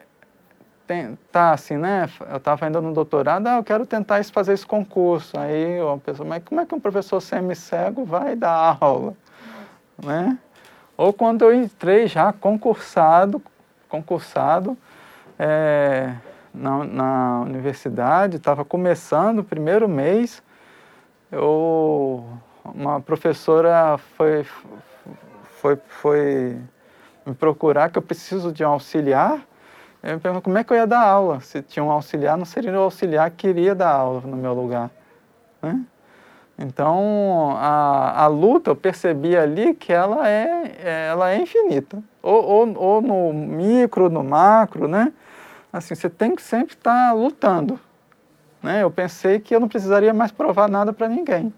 tá 1.33 1.53
assim, 1.53 1.77
né? 1.77 2.09
Eu 2.31 2.37
estava 2.37 2.67
ainda 2.67 2.81
no 2.81 2.93
doutorado, 2.93 3.47
ah, 3.47 3.57
eu 3.57 3.65
quero 3.65 3.87
tentar 3.87 4.23
fazer 4.25 4.53
esse 4.53 4.67
concurso. 4.67 5.39
Aí 5.39 5.81
uma 5.81 5.99
pessoa, 5.99 6.29
mas 6.29 6.43
como 6.45 6.61
é 6.61 6.67
que 6.67 6.75
um 6.75 6.81
professor 6.81 7.21
semi-cego 7.21 8.05
vai 8.05 8.37
dar 8.37 8.77
aula? 8.81 9.15
Né? 10.03 10.39
Ou 10.97 11.13
quando 11.13 11.43
eu 11.43 11.55
entrei 11.55 12.07
já 12.07 12.33
concursado, 12.33 13.43
concursado 13.89 14.77
é, 15.39 16.15
na, 16.55 16.85
na 16.85 17.41
universidade, 17.41 18.37
estava 18.37 18.65
começando 18.65 19.41
o 19.41 19.45
primeiro 19.45 19.89
mês, 19.89 20.43
eu, 21.31 22.25
uma 22.65 23.01
professora 23.01 23.99
foi, 24.17 24.47
foi, 25.61 25.77
foi 25.89 26.59
me 27.27 27.35
procurar 27.35 27.91
que 27.91 27.99
eu 27.99 28.03
preciso 28.03 28.53
de 28.53 28.65
um 28.65 28.69
auxiliar 28.69 29.45
eu 30.05 30.17
me 30.17 30.21
pergunto 30.21 30.45
como 30.45 30.59
é 30.59 30.63
que 30.63 30.71
eu 30.71 30.77
ia 30.77 30.87
dar 30.87 31.01
aula. 31.01 31.41
Se 31.41 31.63
tinha 31.63 31.83
um 31.83 31.91
auxiliar, 31.91 32.37
não 32.37 32.45
seria 32.45 32.71
o 32.79 32.83
auxiliar 32.83 33.31
que 33.31 33.49
iria 33.49 33.75
dar 33.75 33.91
aula 33.91 34.21
no 34.21 34.37
meu 34.37 34.53
lugar. 34.53 34.91
Né? 35.63 35.81
Então, 36.59 37.57
a, 37.57 38.25
a 38.25 38.27
luta, 38.27 38.71
eu 38.71 38.77
percebi 38.77 39.35
ali 39.35 39.73
que 39.73 39.95
ela 39.95 40.29
é, 40.29 41.09
ela 41.11 41.31
é 41.31 41.39
infinita. 41.39 42.03
Ou, 42.23 42.45
ou, 42.45 42.75
ou 42.77 43.01
no 43.01 43.33
micro, 43.33 44.11
no 44.11 44.23
macro, 44.23 44.87
né? 44.87 45.11
Assim, 45.75 45.97
você 45.97 46.09
tem 46.09 46.37
que 46.37 46.43
sempre 46.43 46.75
estar 46.75 47.09
tá 47.09 47.13
lutando. 47.13 47.81
Né? 48.63 48.85
Eu 48.85 48.93
pensei 48.93 49.41
que 49.41 49.53
eu 49.53 49.59
não 49.59 49.67
precisaria 49.67 50.15
mais 50.15 50.31
provar 50.31 50.69
nada 50.69 50.93
para 50.93 51.09
ninguém. 51.09 51.53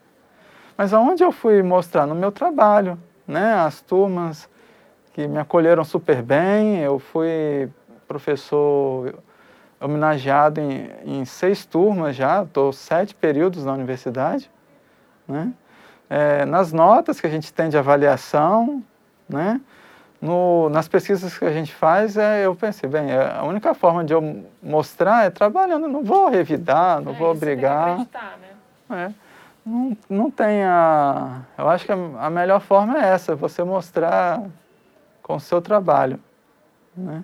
Mas 0.74 0.94
aonde 0.94 1.22
eu 1.22 1.30
fui 1.30 1.62
mostrar? 1.62 2.06
No 2.06 2.14
meu 2.14 2.32
trabalho, 2.32 2.98
né? 3.28 3.52
As 3.52 3.82
turmas 3.82 4.48
que 5.12 5.28
me 5.28 5.38
acolheram 5.38 5.84
super 5.84 6.22
bem, 6.22 6.78
eu 6.78 6.98
fui 6.98 7.68
professor 8.08 9.18
homenageado 9.78 10.62
em, 10.62 10.90
em 11.04 11.24
seis 11.26 11.66
turmas 11.66 12.16
já, 12.16 12.42
estou 12.42 12.72
sete 12.72 13.14
períodos 13.14 13.66
na 13.66 13.74
universidade. 13.74 14.50
Né? 15.28 15.52
É, 16.08 16.46
nas 16.46 16.72
notas 16.72 17.20
que 17.20 17.26
a 17.26 17.30
gente 17.30 17.52
tem 17.52 17.68
de 17.68 17.76
avaliação, 17.76 18.82
né? 19.28 19.60
No, 20.20 20.68
nas 20.70 20.88
pesquisas 20.88 21.38
que 21.38 21.44
a 21.44 21.52
gente 21.52 21.74
faz, 21.74 22.16
é, 22.16 22.46
eu 22.46 22.54
pensei, 22.54 22.88
bem, 22.88 23.10
é, 23.10 23.32
a 23.36 23.44
única 23.44 23.74
forma 23.74 24.02
de 24.04 24.14
eu 24.14 24.44
mostrar 24.62 25.26
é 25.26 25.30
trabalhando, 25.30 25.86
não 25.88 26.02
vou 26.02 26.28
revidar, 26.30 27.00
não 27.02 27.12
é, 27.12 27.14
vou 27.14 27.30
obrigar. 27.30 27.98
Né? 27.98 28.06
É, 28.90 29.12
não, 29.64 29.96
não 30.08 30.30
tem 30.30 30.64
a... 30.64 31.42
Eu 31.58 31.68
acho 31.68 31.84
que 31.84 31.92
a, 31.92 31.96
a 32.18 32.30
melhor 32.30 32.60
forma 32.60 32.98
é 32.98 33.08
essa, 33.08 33.36
você 33.36 33.62
mostrar 33.62 34.42
com 35.22 35.36
o 35.36 35.40
seu 35.40 35.60
trabalho. 35.60 36.18
Né? 36.96 37.22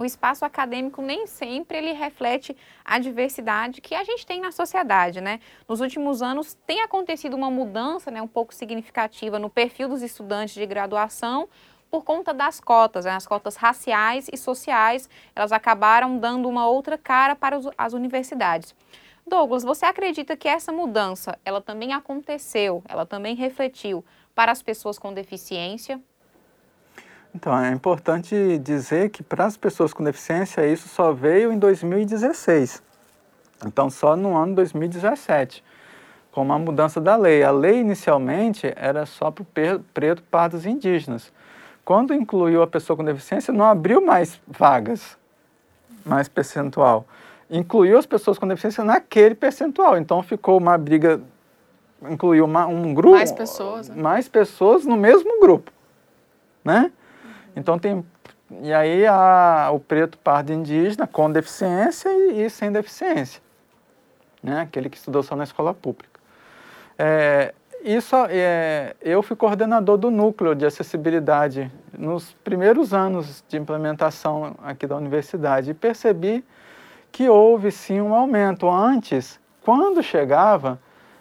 o 0.00 0.04
espaço 0.06 0.46
acadêmico 0.46 1.02
nem 1.02 1.26
sempre 1.26 1.76
ele 1.76 1.92
reflete 1.92 2.56
a 2.82 2.98
diversidade 2.98 3.82
que 3.82 3.94
a 3.94 4.02
gente 4.02 4.26
tem 4.26 4.40
na 4.40 4.50
sociedade, 4.50 5.20
né? 5.20 5.40
Nos 5.68 5.82
últimos 5.82 6.22
anos 6.22 6.56
tem 6.66 6.80
acontecido 6.80 7.36
uma 7.36 7.50
mudança, 7.50 8.10
né, 8.10 8.22
um 8.22 8.26
pouco 8.26 8.54
significativa 8.54 9.38
no 9.38 9.50
perfil 9.50 9.90
dos 9.90 10.00
estudantes 10.00 10.54
de 10.54 10.64
graduação 10.64 11.50
por 11.90 12.04
conta 12.04 12.32
das 12.32 12.60
cotas, 12.60 13.04
né? 13.04 13.12
as 13.12 13.26
cotas 13.26 13.56
raciais 13.56 14.28
e 14.32 14.36
sociais, 14.36 15.08
elas 15.34 15.52
acabaram 15.52 16.18
dando 16.18 16.48
uma 16.48 16.66
outra 16.66 16.96
cara 16.96 17.34
para 17.34 17.58
as 17.76 17.92
universidades. 17.92 18.74
Douglas, 19.26 19.62
você 19.62 19.84
acredita 19.84 20.36
que 20.36 20.48
essa 20.48 20.72
mudança, 20.72 21.38
ela 21.44 21.60
também 21.60 21.92
aconteceu, 21.92 22.82
ela 22.88 23.04
também 23.04 23.34
refletiu 23.34 24.04
para 24.34 24.52
as 24.52 24.62
pessoas 24.62 24.98
com 24.98 25.12
deficiência? 25.12 26.00
Então, 27.34 27.56
é 27.56 27.70
importante 27.70 28.58
dizer 28.58 29.10
que 29.10 29.22
para 29.22 29.44
as 29.44 29.56
pessoas 29.56 29.92
com 29.92 30.02
deficiência 30.02 30.66
isso 30.66 30.88
só 30.88 31.12
veio 31.12 31.52
em 31.52 31.58
2016. 31.58 32.82
Então, 33.64 33.88
só 33.88 34.16
no 34.16 34.36
ano 34.36 34.54
2017, 34.54 35.62
com 36.32 36.42
uma 36.42 36.58
mudança 36.58 37.00
da 37.00 37.16
lei. 37.16 37.44
A 37.44 37.50
lei 37.50 37.80
inicialmente 37.80 38.72
era 38.74 39.06
só 39.06 39.30
para 39.30 39.42
o 39.42 39.80
preto, 39.94 40.22
pardos 40.24 40.64
e 40.64 40.70
indígenas. 40.70 41.32
Quando 41.90 42.14
incluiu 42.14 42.62
a 42.62 42.68
pessoa 42.68 42.96
com 42.96 43.04
deficiência, 43.04 43.52
não 43.52 43.64
abriu 43.64 44.00
mais 44.00 44.40
vagas, 44.46 45.18
mais 46.06 46.28
percentual. 46.28 47.04
Incluiu 47.50 47.98
as 47.98 48.06
pessoas 48.06 48.38
com 48.38 48.46
deficiência 48.46 48.84
naquele 48.84 49.34
percentual. 49.34 49.98
Então, 49.98 50.22
ficou 50.22 50.56
uma 50.56 50.78
briga, 50.78 51.20
incluiu 52.08 52.44
uma, 52.44 52.64
um 52.68 52.94
grupo. 52.94 53.16
Mais 53.16 53.32
pessoas. 53.32 53.88
Né? 53.88 54.00
Mais 54.00 54.28
pessoas 54.28 54.86
no 54.86 54.96
mesmo 54.96 55.40
grupo. 55.40 55.72
Né? 56.64 56.92
Então 57.56 57.76
tem 57.76 58.06
e 58.62 58.72
aí 58.72 59.04
a, 59.04 59.70
o 59.72 59.80
preto 59.80 60.16
pardo 60.16 60.52
indígena 60.52 61.08
com 61.08 61.28
deficiência 61.28 62.08
e, 62.08 62.44
e, 62.44 62.50
sem 62.50 62.70
deficiência, 62.70 63.42
né? 64.40 64.60
Aquele 64.60 64.88
que 64.88 64.96
estudou 64.96 65.24
só 65.24 65.34
na 65.34 65.42
escola 65.42 65.74
pública. 65.74 66.20
É, 66.96 67.52
isso 67.82 68.14
é, 68.28 68.94
eu 69.00 69.22
fui 69.22 69.34
coordenador 69.34 69.96
do 69.96 70.10
núcleo 70.10 70.54
de 70.54 70.66
acessibilidade 70.66 71.70
nos 71.96 72.32
primeiros 72.44 72.92
anos 72.92 73.42
de 73.48 73.56
implementação 73.56 74.54
aqui 74.62 74.86
da 74.86 74.96
universidade 74.96 75.70
e 75.70 75.74
percebi 75.74 76.44
que 77.10 77.28
houve 77.28 77.70
sim 77.70 78.00
um 78.00 78.14
aumento. 78.14 78.70
Antes, 78.70 79.40
quando 79.62 80.02
chegava, 80.02 80.78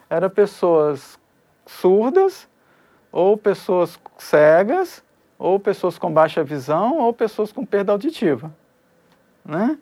eram 0.09 0.29
pessoas 0.29 1.19
surdas 1.65 2.47
ou 3.11 3.37
pessoas 3.37 3.99
cegas 4.17 5.03
ou 5.37 5.59
pessoas 5.59 5.97
com 5.97 6.11
baixa 6.11 6.43
visão 6.43 6.97
ou 6.97 7.13
pessoas 7.13 7.51
com 7.51 7.65
perda 7.65 7.91
auditiva. 7.91 8.51
Né? 9.45 9.77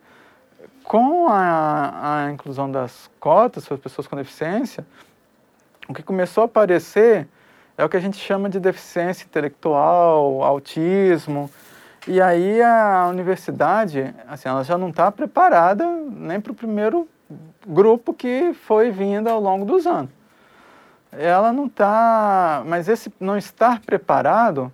Com 0.83 1.27
a, 1.27 2.25
a 2.25 2.31
inclusão 2.31 2.71
das 2.71 3.09
cotas 3.19 3.67
para 3.67 3.77
pessoas 3.77 4.07
com 4.07 4.15
deficiência, 4.15 4.85
o 5.87 5.93
que 5.93 6.03
começou 6.03 6.43
a 6.43 6.45
aparecer 6.45 7.27
é 7.77 7.85
o 7.85 7.89
que 7.89 7.97
a 7.97 7.99
gente 7.99 8.17
chama 8.17 8.49
de 8.49 8.59
deficiência 8.59 9.25
intelectual, 9.25 10.43
autismo. 10.43 11.49
E 12.07 12.21
aí 12.21 12.61
a 12.61 13.07
universidade, 13.09 14.13
assim, 14.27 14.49
ela 14.49 14.63
já 14.63 14.77
não 14.77 14.89
está 14.89 15.11
preparada 15.11 15.85
nem 15.85 16.39
para 16.39 16.51
o 16.51 16.55
primeiro 16.55 17.07
grupo 17.65 18.13
que 18.13 18.53
foi 18.53 18.91
vindo 18.91 19.27
ao 19.27 19.39
longo 19.39 19.65
dos 19.65 19.85
anos. 19.85 20.11
ela 21.11 21.51
não 21.51 21.65
está. 21.65 22.63
Mas 22.65 22.87
esse 22.87 23.11
não 23.19 23.37
estar 23.37 23.81
preparado 23.81 24.71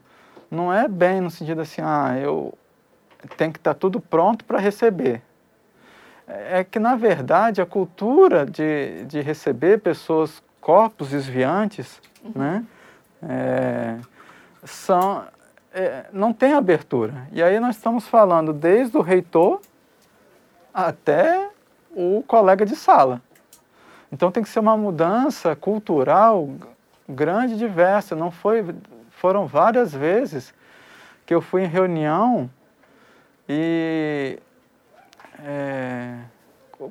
não 0.49 0.71
é 0.71 0.87
bem 0.87 1.19
no 1.19 1.31
sentido 1.31 1.61
assim, 1.61 1.81
ah, 1.81 2.15
eu 2.21 2.53
tenho 3.37 3.51
que 3.51 3.59
estar 3.59 3.73
tá 3.73 3.79
tudo 3.79 3.99
pronto 3.99 4.45
para 4.45 4.59
receber. 4.59 5.21
É 6.27 6.63
que, 6.63 6.79
na 6.79 6.95
verdade, 6.95 7.61
a 7.61 7.65
cultura 7.65 8.45
de, 8.45 9.03
de 9.05 9.21
receber 9.21 9.79
pessoas, 9.79 10.41
corpos 10.63 11.09
desviantes, 11.09 12.01
uhum. 12.23 12.31
né, 12.35 12.65
é, 13.21 13.97
são, 14.63 15.25
é, 15.73 16.05
não 16.13 16.31
tem 16.31 16.53
abertura. 16.53 17.27
E 17.33 17.43
aí 17.43 17.59
nós 17.59 17.75
estamos 17.75 18.07
falando 18.07 18.53
desde 18.53 18.97
o 18.97 19.01
reitor 19.01 19.59
até 20.73 21.49
o 21.91 22.23
colega 22.25 22.65
de 22.65 22.77
sala. 22.77 23.21
Então 24.09 24.31
tem 24.31 24.41
que 24.41 24.49
ser 24.49 24.59
uma 24.59 24.77
mudança 24.77 25.53
cultural 25.53 26.49
grande 27.09 27.55
e 27.55 27.57
diversa. 27.57 28.15
Não 28.15 28.31
foi, 28.31 28.63
foram 29.09 29.45
várias 29.45 29.93
vezes 29.93 30.53
que 31.25 31.35
eu 31.35 31.41
fui 31.41 31.63
em 31.63 31.67
reunião 31.67 32.49
e 33.49 34.39
é, 35.39 36.19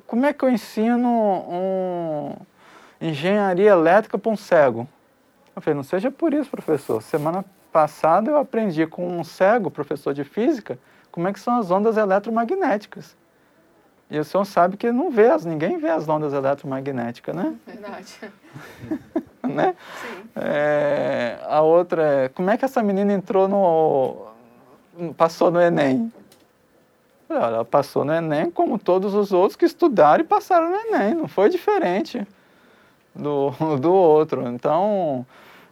como 0.05 0.25
é 0.27 0.33
que 0.33 0.45
eu 0.45 0.49
ensino 0.49 1.09
um, 1.09 2.35
engenharia 3.03 3.71
elétrica 3.71 4.17
para 4.17 4.31
um 4.31 4.37
cego? 4.37 4.87
Eu 5.55 5.61
falei, 5.61 5.75
não 5.75 5.83
seja 5.83 6.09
por 6.09 6.33
isso, 6.33 6.49
professor. 6.49 7.01
Semana 7.01 7.45
passada 7.71 8.31
eu 8.31 8.37
aprendi 8.37 8.87
com 8.87 9.19
um 9.19 9.23
cego, 9.23 9.69
professor 9.69 10.13
de 10.13 10.23
física, 10.23 10.79
como 11.11 11.27
é 11.27 11.33
que 11.33 11.39
são 11.39 11.57
as 11.57 11.69
ondas 11.69 11.97
eletromagnéticas. 11.97 13.15
E 14.09 14.17
o 14.17 14.23
senhor 14.23 14.45
sabe 14.45 14.77
que 14.77 14.91
não 14.91 15.09
vê, 15.09 15.27
as, 15.27 15.43
ninguém 15.43 15.77
vê 15.77 15.89
as 15.89 16.07
ondas 16.07 16.33
eletromagnéticas, 16.33 17.35
né? 17.35 17.55
Verdade. 17.65 18.19
né? 19.43 19.75
Sim. 20.01 20.29
É, 20.35 21.39
a 21.47 21.61
outra 21.61 22.03
é, 22.03 22.29
como 22.29 22.49
é 22.49 22.57
que 22.57 22.65
essa 22.65 22.81
menina 22.81 23.11
entrou 23.13 23.47
no... 23.47 25.13
passou 25.13 25.51
no 25.51 25.59
Enem? 25.59 26.11
Ela 27.29 27.65
passou 27.65 28.05
no 28.05 28.13
Enem 28.13 28.51
como 28.51 28.77
todos 28.77 29.13
os 29.13 29.31
outros 29.31 29.55
que 29.55 29.65
estudaram 29.65 30.23
e 30.23 30.27
passaram 30.27 30.69
no 30.69 30.75
Enem, 30.75 31.15
não 31.15 31.27
foi 31.27 31.49
diferente 31.49 32.25
do, 33.15 33.51
do 33.79 33.93
outro. 33.93 34.47
Então, 34.47 35.25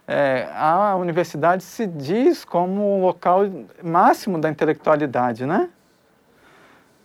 é, 0.06 0.48
a 0.54 0.96
universidade 0.96 1.62
se 1.62 1.86
diz 1.86 2.44
como 2.44 2.98
o 2.98 3.00
local 3.00 3.42
máximo 3.82 4.38
da 4.38 4.50
intelectualidade, 4.50 5.46
né? 5.46 5.70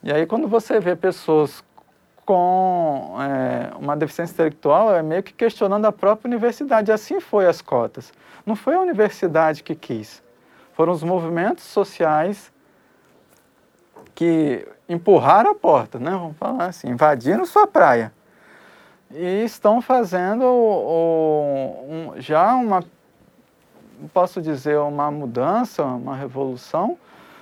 E 0.03 0.11
aí 0.11 0.25
quando 0.25 0.47
você 0.47 0.79
vê 0.79 0.95
pessoas 0.95 1.63
com 2.25 3.15
é, 3.21 3.71
uma 3.77 3.95
deficiência 3.95 4.33
intelectual, 4.33 4.93
é 4.93 5.01
meio 5.01 5.23
que 5.23 5.33
questionando 5.33 5.85
a 5.85 5.91
própria 5.91 6.27
universidade. 6.27 6.91
Assim 6.91 7.21
foi 7.21 7.47
as 7.47 7.61
cotas. 7.61 8.11
Não 8.45 8.55
foi 8.55 8.75
a 8.75 8.81
universidade 8.81 9.63
que 9.63 9.73
quis. 9.73 10.21
Foram 10.73 10.91
os 10.91 11.03
movimentos 11.03 11.63
sociais 11.63 12.51
que 14.13 14.67
empurraram 14.89 15.51
a 15.51 15.55
porta, 15.55 15.99
né? 15.99 16.11
Vamos 16.11 16.37
falar 16.37 16.65
assim, 16.65 16.89
invadiram 16.89 17.45
sua 17.45 17.65
praia. 17.65 18.11
E 19.11 19.43
estão 19.43 19.81
fazendo 19.81 20.45
um, 20.45 22.13
já 22.17 22.53
uma, 22.55 22.83
posso 24.13 24.41
dizer, 24.41 24.77
uma 24.79 25.09
mudança, 25.09 25.83
uma 25.83 26.15
revolução, 26.15 26.97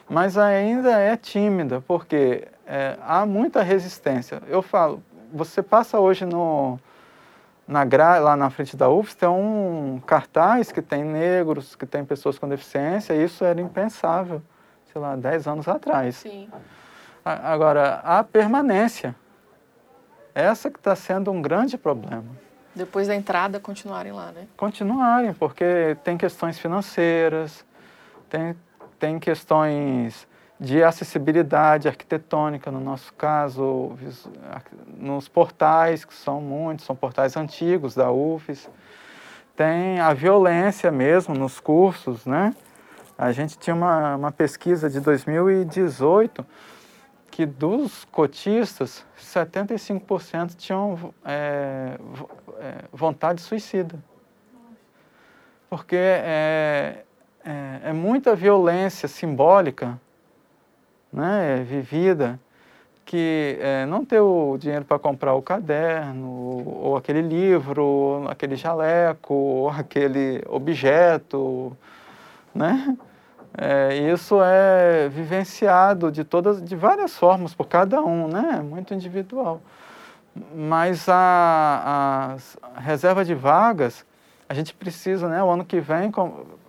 mas 0.07 0.37
ainda 0.37 0.99
é 0.99 1.17
tímida, 1.17 1.81
porque 1.87 2.47
é, 2.67 2.97
há 3.01 3.25
muita 3.25 3.63
resistência. 3.63 4.41
Eu 4.47 4.61
falo, 4.61 5.01
você 5.33 5.63
passa 5.63 5.99
hoje 5.99 6.23
no, 6.23 6.79
na 7.67 7.83
gra, 7.83 8.19
lá 8.19 8.35
na 8.35 8.49
frente 8.49 8.77
da 8.77 8.89
UFS, 8.89 9.15
tem 9.15 9.29
um 9.29 9.99
cartaz 10.05 10.71
que 10.71 10.81
tem 10.81 11.03
negros, 11.03 11.75
que 11.75 11.85
tem 11.85 12.05
pessoas 12.05 12.37
com 12.37 12.47
deficiência, 12.47 13.13
e 13.13 13.23
isso 13.23 13.43
era 13.43 13.59
impensável, 13.59 14.41
sei 14.91 15.01
lá, 15.01 15.15
10 15.15 15.47
anos 15.47 15.67
atrás. 15.67 16.17
Sim. 16.17 16.47
Agora, 17.23 18.01
a 18.03 18.23
permanência, 18.23 19.15
essa 20.35 20.69
que 20.69 20.77
está 20.77 20.95
sendo 20.95 21.31
um 21.31 21.41
grande 21.41 21.77
problema. 21.77 22.25
Depois 22.75 23.07
da 23.07 23.15
entrada, 23.15 23.59
continuarem 23.59 24.11
lá, 24.11 24.33
né? 24.33 24.47
Continuarem, 24.57 25.33
porque 25.33 25.97
tem 26.03 26.17
questões 26.17 26.59
financeiras, 26.59 27.65
tem 28.29 28.55
tem 28.99 29.19
questões 29.19 30.27
de 30.59 30.81
acessibilidade 30.81 31.87
arquitetônica, 31.87 32.71
no 32.71 32.79
nosso 32.79 33.13
caso, 33.13 33.91
nos 34.97 35.27
portais, 35.27 36.05
que 36.05 36.13
são 36.13 36.39
muitos, 36.39 36.85
são 36.85 36.95
portais 36.95 37.35
antigos 37.35 37.93
da 37.93 38.11
UFES. 38.11 38.69
Tem 39.55 39.99
a 39.99 40.13
violência 40.13 40.91
mesmo 40.91 41.35
nos 41.35 41.59
cursos, 41.59 42.25
né? 42.25 42.53
A 43.17 43.31
gente 43.31 43.57
tinha 43.57 43.75
uma, 43.75 44.15
uma 44.15 44.31
pesquisa 44.31 44.89
de 44.89 44.99
2018 44.99 46.45
que 47.35 47.45
dos 47.45 48.05
cotistas, 48.05 49.05
75% 49.19 50.55
tinham 50.55 51.13
é, 51.25 51.97
é, 52.61 52.75
vontade 52.93 53.41
suicida. 53.41 53.99
Porque 55.69 55.97
é, 55.97 57.03
é, 57.43 57.79
é 57.89 57.91
muita 57.91 58.37
violência 58.37 59.09
simbólica 59.09 59.99
né, 61.11 61.61
vivida 61.67 62.39
que 63.03 63.57
é, 63.59 63.85
não 63.85 64.05
ter 64.05 64.21
o 64.21 64.57
dinheiro 64.57 64.85
para 64.85 64.97
comprar 64.97 65.33
o 65.33 65.41
caderno, 65.41 66.29
ou 66.65 66.95
aquele 66.95 67.21
livro, 67.21 67.83
ou 67.83 68.29
aquele 68.29 68.55
jaleco, 68.55 69.33
ou 69.33 69.69
aquele 69.77 70.41
objeto, 70.47 71.75
né? 72.53 72.97
É, 73.57 73.95
isso 73.95 74.41
é 74.41 75.07
vivenciado 75.09 76.11
de 76.11 76.23
todas, 76.23 76.61
de 76.61 76.75
várias 76.75 77.15
formas 77.15 77.53
por 77.53 77.67
cada 77.67 78.01
um, 78.01 78.27
né? 78.27 78.61
Muito 78.61 78.93
individual. 78.93 79.61
Mas 80.53 81.07
a, 81.07 82.35
a 82.75 82.79
reserva 82.79 83.23
de 83.23 83.33
vagas, 83.33 84.05
a 84.49 84.53
gente 84.53 84.73
precisa, 84.73 85.29
né? 85.29 85.41
O 85.41 85.49
ano 85.49 85.63
que 85.63 85.79
vem 85.79 86.11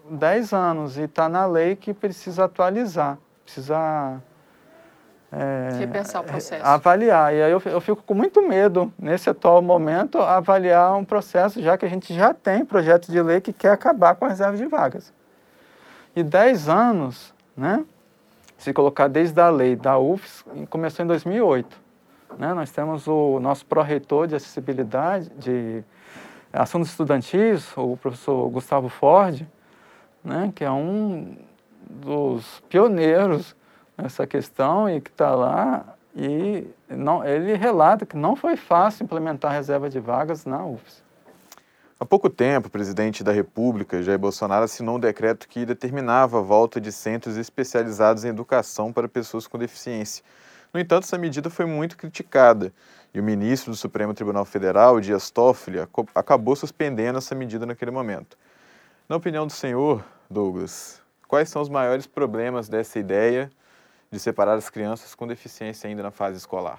10 0.08 0.52
anos 0.52 0.96
e 0.96 1.02
está 1.02 1.28
na 1.28 1.44
lei 1.46 1.74
que 1.74 1.92
precisa 1.92 2.44
atualizar, 2.44 3.18
precisa 3.44 4.22
é, 5.32 5.70
repensar 5.78 6.22
o 6.22 6.24
processo. 6.24 6.64
Avaliar. 6.64 7.34
E 7.34 7.42
aí 7.42 7.50
eu, 7.50 7.60
eu 7.64 7.80
fico 7.80 8.02
com 8.02 8.14
muito 8.14 8.40
medo, 8.46 8.92
nesse 8.96 9.28
atual 9.28 9.60
momento, 9.60 10.18
avaliar 10.18 10.96
um 10.96 11.04
processo, 11.04 11.60
já 11.60 11.76
que 11.76 11.84
a 11.84 11.88
gente 11.88 12.14
já 12.14 12.32
tem 12.32 12.64
projeto 12.64 13.10
de 13.10 13.20
lei 13.20 13.40
que 13.40 13.52
quer 13.52 13.72
acabar 13.72 14.14
com 14.14 14.24
a 14.24 14.28
reserva 14.28 14.56
de 14.56 14.66
vagas. 14.66 15.12
E 16.16 16.22
10 16.22 16.70
anos, 16.70 17.34
né? 17.54 17.84
Se 18.56 18.72
colocar 18.72 19.06
desde 19.06 19.38
a 19.38 19.50
lei 19.50 19.76
da 19.76 19.98
UFS, 19.98 20.46
começou 20.70 21.04
em 21.04 21.06
2008. 21.08 21.78
Né? 22.38 22.54
Nós 22.54 22.70
temos 22.70 23.06
o 23.06 23.38
nosso 23.38 23.66
pró-reitor 23.66 24.26
de 24.26 24.34
acessibilidade, 24.34 25.28
de 25.38 25.84
assuntos 26.50 26.88
estudantis, 26.88 27.70
o 27.76 27.98
professor 27.98 28.48
Gustavo 28.48 28.88
Ford, 28.88 29.46
né, 30.24 30.50
que 30.54 30.64
é 30.64 30.70
um 30.70 31.36
dos 31.88 32.62
pioneiros 32.68 33.54
nessa 33.96 34.26
questão 34.26 34.88
e 34.88 35.02
que 35.02 35.10
está 35.10 35.34
lá 35.34 35.84
e 36.14 36.66
não, 36.88 37.22
ele 37.24 37.54
relata 37.54 38.06
que 38.06 38.16
não 38.16 38.34
foi 38.34 38.56
fácil 38.56 39.04
implementar 39.04 39.52
a 39.52 39.54
reserva 39.54 39.90
de 39.90 40.00
vagas 40.00 40.46
na 40.46 40.64
UFS. 40.64 41.04
Há 41.98 42.04
pouco 42.04 42.28
tempo, 42.28 42.68
o 42.68 42.70
presidente 42.70 43.24
da 43.24 43.32
República, 43.32 44.02
Jair 44.02 44.18
Bolsonaro, 44.18 44.66
assinou 44.66 44.96
um 44.96 45.00
decreto 45.00 45.48
que 45.48 45.64
determinava 45.64 46.40
a 46.40 46.42
volta 46.42 46.78
de 46.78 46.92
centros 46.92 47.38
especializados 47.38 48.22
em 48.22 48.28
educação 48.28 48.92
para 48.92 49.08
pessoas 49.08 49.46
com 49.46 49.56
deficiência. 49.56 50.22
No 50.74 50.78
entanto, 50.78 51.04
essa 51.04 51.16
medida 51.16 51.48
foi 51.48 51.64
muito 51.64 51.96
criticada 51.96 52.70
e 53.14 53.18
o 53.18 53.22
ministro 53.22 53.70
do 53.70 53.76
Supremo 53.78 54.12
Tribunal 54.12 54.44
Federal, 54.44 55.00
Dias 55.00 55.30
Toffoli, 55.30 55.78
acabou 56.14 56.54
suspendendo 56.54 57.16
essa 57.16 57.34
medida 57.34 57.64
naquele 57.64 57.90
momento. 57.90 58.36
Na 59.08 59.16
opinião 59.16 59.46
do 59.46 59.52
senhor, 59.52 60.04
Douglas, 60.28 61.00
quais 61.26 61.48
são 61.48 61.62
os 61.62 61.70
maiores 61.70 62.06
problemas 62.06 62.68
dessa 62.68 62.98
ideia 62.98 63.50
de 64.10 64.20
separar 64.20 64.56
as 64.56 64.68
crianças 64.68 65.14
com 65.14 65.26
deficiência 65.26 65.88
ainda 65.88 66.02
na 66.02 66.10
fase 66.10 66.36
escolar? 66.36 66.78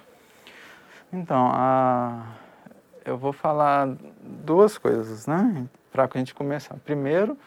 Então, 1.12 1.50
a... 1.52 2.36
eu 3.08 3.18
vou 3.18 3.32
falar 3.32 3.88
duas 4.22 4.78
coisas, 4.78 5.26
né? 5.26 5.66
Para 5.92 6.10
a 6.14 6.18
gente 6.18 6.36
começar. 6.36 6.76
Primeiro, 6.84 7.38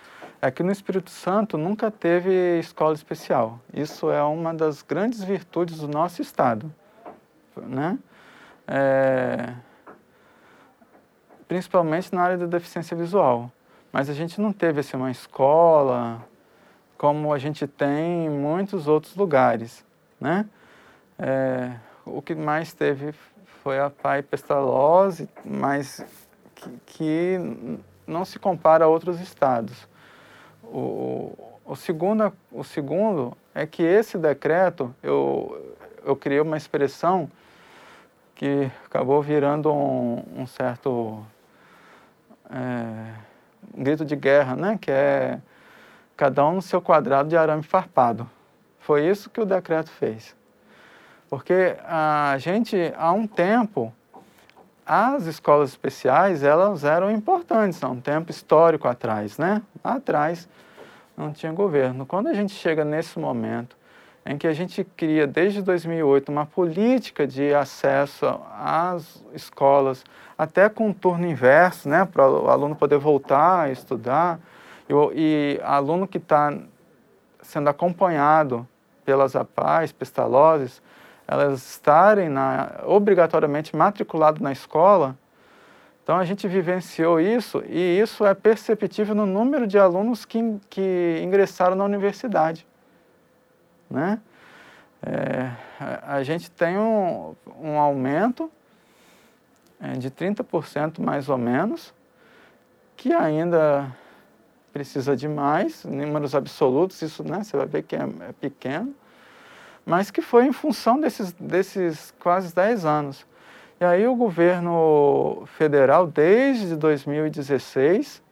é 0.40 0.50
que 0.50 0.62
no 0.62 0.72
Espírito 0.72 1.10
Santo 1.10 1.58
nunca 1.58 1.90
teve 1.90 2.58
escola 2.58 2.94
especial. 2.94 3.60
Isso 3.72 4.10
é 4.10 4.22
uma 4.22 4.54
das 4.54 4.80
grandes 4.80 5.22
virtudes 5.22 5.80
do 5.80 5.86
nosso 5.86 6.22
Estado, 6.22 6.72
né? 7.54 7.98
É... 8.66 9.52
Principalmente 11.46 12.14
na 12.14 12.22
área 12.22 12.38
da 12.38 12.46
deficiência 12.46 12.96
visual. 12.96 13.52
Mas 13.92 14.08
a 14.08 14.14
gente 14.14 14.40
não 14.40 14.52
teve 14.52 14.80
assim, 14.80 14.96
uma 14.96 15.10
escola 15.10 16.24
como 16.96 17.34
a 17.34 17.38
gente 17.38 17.66
tem 17.66 18.26
em 18.26 18.30
muitos 18.30 18.88
outros 18.88 19.14
lugares, 19.14 19.84
né? 20.18 20.46
É, 21.18 21.72
o 22.04 22.22
que 22.22 22.34
mais 22.34 22.72
teve 22.72 23.14
foi 23.62 23.78
a 23.78 23.90
pai 23.90 24.22
pestalose, 24.22 25.28
mas 25.44 26.04
que, 26.54 26.70
que 26.86 27.68
não 28.06 28.24
se 28.24 28.38
compara 28.38 28.84
a 28.84 28.88
outros 28.88 29.20
estados. 29.20 29.88
O, 30.64 31.36
o, 31.64 31.76
segundo, 31.76 32.32
o 32.50 32.64
segundo 32.64 33.36
é 33.54 33.66
que 33.66 33.82
esse 33.82 34.16
decreto, 34.18 34.94
eu, 35.02 35.76
eu 36.04 36.16
criei 36.16 36.40
uma 36.40 36.56
expressão 36.56 37.30
que 38.34 38.70
acabou 38.86 39.20
virando 39.20 39.72
um, 39.72 40.24
um 40.36 40.46
certo 40.46 41.24
é, 42.50 43.14
um 43.76 43.82
grito 43.82 44.04
de 44.04 44.16
guerra, 44.16 44.56
né? 44.56 44.78
que 44.80 44.90
é 44.90 45.38
cada 46.16 46.46
um 46.46 46.54
no 46.54 46.62
seu 46.62 46.80
quadrado 46.80 47.28
de 47.28 47.36
arame 47.36 47.62
farpado. 47.62 48.28
Foi 48.78 49.06
isso 49.06 49.28
que 49.28 49.40
o 49.40 49.44
decreto 49.44 49.90
fez. 49.90 50.34
Porque 51.30 51.76
a 51.86 52.34
gente, 52.38 52.92
há 52.98 53.12
um 53.12 53.24
tempo, 53.24 53.94
as 54.84 55.26
escolas 55.26 55.70
especiais, 55.70 56.42
elas 56.42 56.82
eram 56.82 57.08
importantes, 57.08 57.82
há 57.84 57.88
um 57.88 58.00
tempo 58.00 58.32
histórico 58.32 58.88
atrás, 58.88 59.38
né? 59.38 59.62
Atrás 59.84 60.48
não 61.16 61.32
tinha 61.32 61.52
governo. 61.52 62.04
Quando 62.04 62.26
a 62.26 62.34
gente 62.34 62.52
chega 62.52 62.84
nesse 62.84 63.16
momento 63.16 63.76
em 64.26 64.36
que 64.36 64.46
a 64.46 64.52
gente 64.52 64.82
cria, 64.82 65.24
desde 65.24 65.62
2008, 65.62 66.30
uma 66.30 66.44
política 66.44 67.26
de 67.26 67.54
acesso 67.54 68.26
às 68.60 69.24
escolas, 69.32 70.04
até 70.36 70.68
com 70.68 70.92
turno 70.92 71.26
inverso, 71.26 71.88
né, 71.88 72.04
para 72.04 72.28
o 72.28 72.50
aluno 72.50 72.74
poder 72.74 72.98
voltar 72.98 73.60
a 73.60 73.70
estudar, 73.70 74.40
e, 74.88 74.92
e 75.14 75.60
aluno 75.62 76.08
que 76.08 76.18
está 76.18 76.52
sendo 77.40 77.68
acompanhado 77.68 78.66
pelas 79.04 79.34
APAES, 79.34 79.92
pestalozes, 79.92 80.82
elas 81.30 81.64
estarem 81.64 82.28
na, 82.28 82.80
obrigatoriamente 82.84 83.76
matriculado 83.76 84.42
na 84.42 84.50
escola, 84.50 85.16
então 86.02 86.18
a 86.18 86.24
gente 86.24 86.48
vivenciou 86.48 87.20
isso 87.20 87.62
e 87.68 88.00
isso 88.00 88.26
é 88.26 88.34
perceptível 88.34 89.14
no 89.14 89.24
número 89.24 89.64
de 89.64 89.78
alunos 89.78 90.24
que, 90.24 90.58
que 90.68 91.20
ingressaram 91.22 91.76
na 91.76 91.84
universidade. 91.84 92.66
Né? 93.88 94.20
É, 95.00 95.52
a 96.02 96.20
gente 96.24 96.50
tem 96.50 96.76
um, 96.76 97.36
um 97.60 97.78
aumento 97.78 98.50
é, 99.80 99.92
de 99.92 100.10
30% 100.10 100.98
mais 100.98 101.28
ou 101.28 101.38
menos, 101.38 101.94
que 102.96 103.12
ainda 103.12 103.94
precisa 104.72 105.16
de 105.16 105.28
mais, 105.28 105.84
números 105.84 106.34
absolutos, 106.34 107.00
isso 107.02 107.22
né, 107.22 107.44
você 107.44 107.56
vai 107.56 107.66
ver 107.66 107.82
que 107.84 107.94
é, 107.94 108.02
é 108.28 108.32
pequeno, 108.32 108.92
mas 109.90 110.08
que 110.08 110.22
foi 110.22 110.46
em 110.46 110.52
função 110.52 111.00
desses, 111.00 111.32
desses 111.32 112.14
quase 112.20 112.54
10 112.54 112.84
anos. 112.84 113.26
E 113.80 113.84
aí 113.84 114.06
o 114.06 114.14
governo 114.14 115.42
federal, 115.58 116.06
desde 116.06 116.76
2016, 116.76 118.22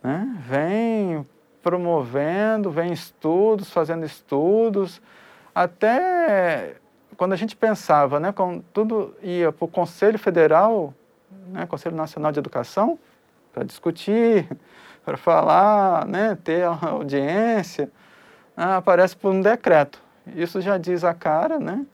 né, 0.00 0.32
vem 0.38 1.26
promovendo, 1.60 2.70
vem 2.70 2.92
estudos, 2.92 3.68
fazendo 3.68 4.06
estudos, 4.06 5.02
até 5.52 6.76
quando 7.16 7.32
a 7.32 7.36
gente 7.36 7.56
pensava, 7.56 8.20
né, 8.20 8.30
quando 8.30 8.62
tudo 8.72 9.16
ia 9.24 9.50
para 9.50 9.64
o 9.64 9.68
Conselho 9.68 10.20
Federal, 10.20 10.94
né, 11.48 11.66
Conselho 11.66 11.96
Nacional 11.96 12.30
de 12.30 12.38
Educação, 12.38 12.96
para 13.52 13.64
discutir, 13.64 14.48
para 15.04 15.16
falar, 15.16 16.06
né, 16.06 16.38
ter 16.44 16.62
audiência, 16.62 17.90
ah, 18.56 18.76
aparece 18.76 19.16
por 19.16 19.32
um 19.32 19.40
decreto. 19.40 20.09
Isso 20.34 20.60
já 20.60 20.78
diz 20.78 21.04
a 21.04 21.14
cara, 21.14 21.58
né, 21.58 21.84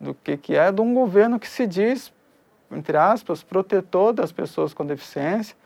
do 0.00 0.14
que, 0.14 0.36
que 0.36 0.56
é 0.56 0.70
de 0.72 0.80
um 0.80 0.94
governo 0.94 1.38
que 1.38 1.48
se 1.48 1.66
diz, 1.66 2.12
entre 2.70 2.96
aspas, 2.96 3.42
protetor 3.42 4.12
das 4.12 4.32
pessoas 4.32 4.72
com 4.72 4.84
deficiência. 4.84 5.56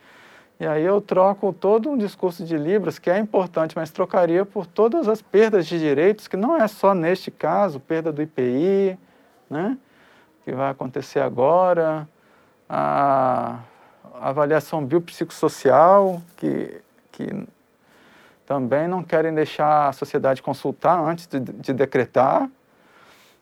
E 0.59 0.65
aí 0.65 0.83
eu 0.83 1.01
troco 1.01 1.51
todo 1.51 1.89
um 1.89 1.97
discurso 1.97 2.45
de 2.45 2.57
Libras, 2.57 2.97
que 2.97 3.09
é 3.09 3.17
importante, 3.17 3.75
mas 3.75 3.91
trocaria 3.91 4.45
por 4.45 4.65
todas 4.65 5.07
as 5.07 5.21
perdas 5.21 5.67
de 5.67 5.77
direitos, 5.77 6.27
que 6.27 6.37
não 6.37 6.55
é 6.55 6.67
só 6.67 6.93
neste 6.93 7.29
caso, 7.29 7.79
perda 7.79 8.11
do 8.11 8.21
IPI, 8.21 8.97
né, 9.49 9.77
que 10.43 10.51
vai 10.51 10.71
acontecer 10.71 11.19
agora, 11.19 12.07
a 12.69 13.59
avaliação 14.13 14.83
biopsicossocial, 14.83 16.21
que, 16.37 16.81
que 17.11 17.45
também 18.45 18.87
não 18.87 19.03
querem 19.03 19.33
deixar 19.33 19.89
a 19.89 19.91
sociedade 19.91 20.41
consultar 20.41 20.99
antes 20.99 21.27
de, 21.27 21.39
de 21.39 21.73
decretar. 21.73 22.49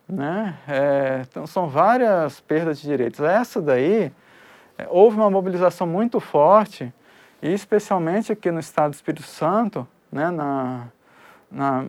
Né? 0.07 0.57
É, 0.67 1.21
então, 1.29 1.45
são 1.45 1.67
várias 1.67 2.39
perdas 2.39 2.79
de 2.79 2.87
direitos. 2.87 3.19
Essa 3.19 3.61
daí, 3.61 4.11
é, 4.77 4.87
houve 4.89 5.17
uma 5.17 5.29
mobilização 5.29 5.85
muito 5.85 6.19
forte, 6.19 6.93
e 7.41 7.53
especialmente 7.53 8.31
aqui 8.31 8.49
no 8.51 8.59
estado 8.59 8.91
do 8.91 8.95
Espírito 8.95 9.23
Santo, 9.23 9.85
né, 10.11 10.31
na, 10.31 10.87
na, 11.51 11.85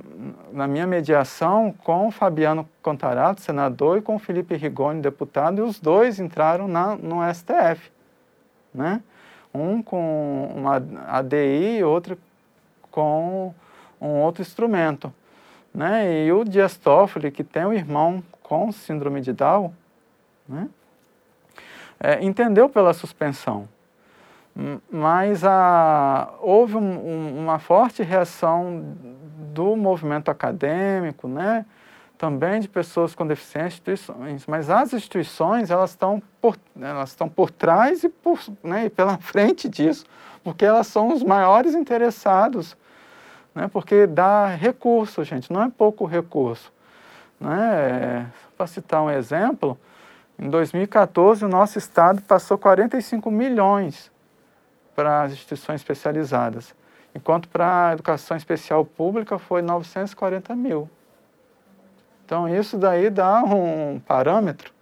na, 0.52 0.66
minha 0.66 0.86
mediação 0.86 1.72
com 1.84 2.08
o 2.08 2.10
Fabiano 2.10 2.68
Contarato, 2.82 3.40
senador, 3.40 3.98
e 3.98 4.02
com 4.02 4.16
o 4.16 4.18
Felipe 4.18 4.56
Rigoni, 4.56 5.00
deputado, 5.00 5.58
e 5.58 5.62
os 5.62 5.78
dois 5.78 6.18
entraram 6.18 6.66
na, 6.66 6.96
no 6.96 7.18
STF. 7.32 7.92
Né? 8.74 9.00
Um 9.52 9.80
com 9.80 10.52
uma 10.56 10.82
ADI 11.06 11.78
e 11.78 11.84
outro 11.84 12.18
com 12.94 13.52
um 14.00 14.20
outro 14.20 14.40
instrumento. 14.40 15.12
Né? 15.74 16.26
E 16.26 16.32
o 16.32 16.44
Dias 16.44 16.76
Toffoli, 16.76 17.32
que 17.32 17.42
tem 17.42 17.66
um 17.66 17.72
irmão 17.72 18.22
com 18.40 18.70
síndrome 18.70 19.20
de 19.20 19.32
Down, 19.32 19.74
né? 20.48 20.68
é, 21.98 22.24
entendeu 22.24 22.68
pela 22.68 22.92
suspensão. 22.92 23.68
Mas 24.88 25.42
a, 25.44 26.32
houve 26.40 26.76
um, 26.76 26.80
um, 26.80 27.40
uma 27.40 27.58
forte 27.58 28.04
reação 28.04 28.94
do 29.52 29.74
movimento 29.74 30.30
acadêmico, 30.30 31.26
né? 31.26 31.66
também 32.16 32.60
de 32.60 32.68
pessoas 32.68 33.12
com 33.12 33.26
deficiência, 33.26 33.66
instituições, 33.66 34.46
mas 34.46 34.70
as 34.70 34.92
instituições 34.92 35.68
elas 35.68 35.90
estão 35.90 36.22
por, 36.40 36.56
elas 36.80 37.08
estão 37.08 37.28
por 37.28 37.50
trás 37.50 38.04
e, 38.04 38.08
por, 38.08 38.38
né, 38.62 38.84
e 38.84 38.90
pela 38.90 39.18
frente 39.20 39.68
disso, 39.68 40.06
porque 40.44 40.64
elas 40.64 40.86
são 40.86 41.12
os 41.12 41.24
maiores 41.24 41.74
interessados 41.74 42.76
né? 43.54 43.68
porque 43.68 44.06
dá 44.06 44.46
recurso, 44.48 45.22
gente, 45.22 45.52
não 45.52 45.62
é 45.62 45.70
pouco 45.70 46.04
recurso. 46.04 46.72
Né? 47.38 48.30
Para 48.56 48.66
citar 48.66 49.02
um 49.02 49.10
exemplo, 49.10 49.78
em 50.38 50.48
2014 50.48 51.44
o 51.44 51.48
nosso 51.48 51.78
estado 51.78 52.22
passou 52.22 52.58
45 52.58 53.30
milhões 53.30 54.10
para 54.94 55.22
as 55.22 55.32
instituições 55.32 55.80
especializadas, 55.80 56.74
enquanto 57.14 57.48
para 57.48 57.88
a 57.88 57.92
educação 57.92 58.36
especial 58.36 58.84
pública 58.84 59.38
foi 59.38 59.62
940 59.62 60.54
mil. 60.56 60.88
Então 62.24 62.48
isso 62.48 62.78
daí 62.78 63.10
dá 63.10 63.42
um 63.42 64.00
parâmetro 64.00 64.72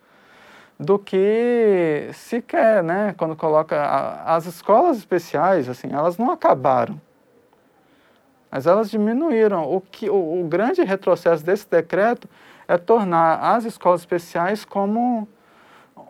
do 0.79 0.99
que 0.99 2.09
se 2.13 2.41
quer, 2.41 2.83
né? 2.83 3.15
Quando 3.17 3.37
coloca 3.37 4.23
as 4.25 4.47
escolas 4.47 4.99
especiais, 4.99 5.69
assim, 5.69 5.89
elas 5.93 6.19
não 6.19 6.31
acabaram 6.31 7.01
mas 8.53 8.67
elas 8.67 8.91
diminuíram. 8.91 9.65
O, 9.65 9.81
que, 9.81 10.11
o, 10.11 10.43
o 10.43 10.47
grande 10.47 10.85
retrocesso 10.85 11.43
desse 11.43 11.67
decreto 11.67 12.29
é 12.69 12.77
tornar 12.77 13.57
as 13.57 13.65
escolas 13.65 14.03
especiais 14.03 14.63
como 14.63 15.27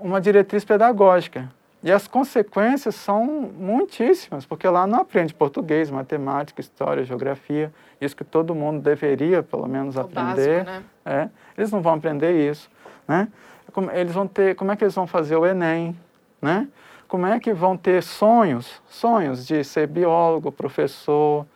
uma 0.01 0.21
diretriz 0.21 0.65
pedagógica. 0.65 1.49
E 1.85 1.91
as 1.91 2.07
consequências 2.07 2.95
são 2.95 3.25
muitíssimas, 3.25 4.45
porque 4.45 4.69
lá 4.69 4.87
não 4.87 5.01
aprende 5.01 5.35
português, 5.35 5.91
matemática, 5.91 6.61
história, 6.61 7.05
geografia, 7.05 7.73
isso 8.01 8.17
que 8.17 8.25
todo 8.25 8.55
mundo 8.55 8.81
deveria, 8.81 9.43
pelo 9.43 9.67
menos, 9.69 9.97
o 9.97 10.01
aprender. 10.01 10.65
Básico, 10.65 10.71
né? 10.71 10.83
é, 11.05 11.29
eles 11.59 11.71
não 11.73 11.81
vão 11.81 11.95
aprender 11.95 12.49
isso. 12.49 12.69
Né? 13.07 13.29
Como, 13.73 13.91
eles 13.91 14.13
vão 14.13 14.29
ter, 14.29 14.55
como 14.55 14.71
é 14.71 14.77
que 14.77 14.85
eles 14.85 14.95
vão 14.95 15.07
fazer 15.07 15.37
o 15.37 15.47
Enem? 15.47 15.97
Né? 16.41 16.69
Como 17.09 17.27
é 17.27 17.41
que 17.41 17.53
vão 17.53 17.77
ter 17.77 18.03
sonhos, 18.03 18.81
sonhos 18.87 19.45
de 19.45 19.65
ser 19.65 19.89
biólogo, 19.89 20.53
professor, 20.53 21.47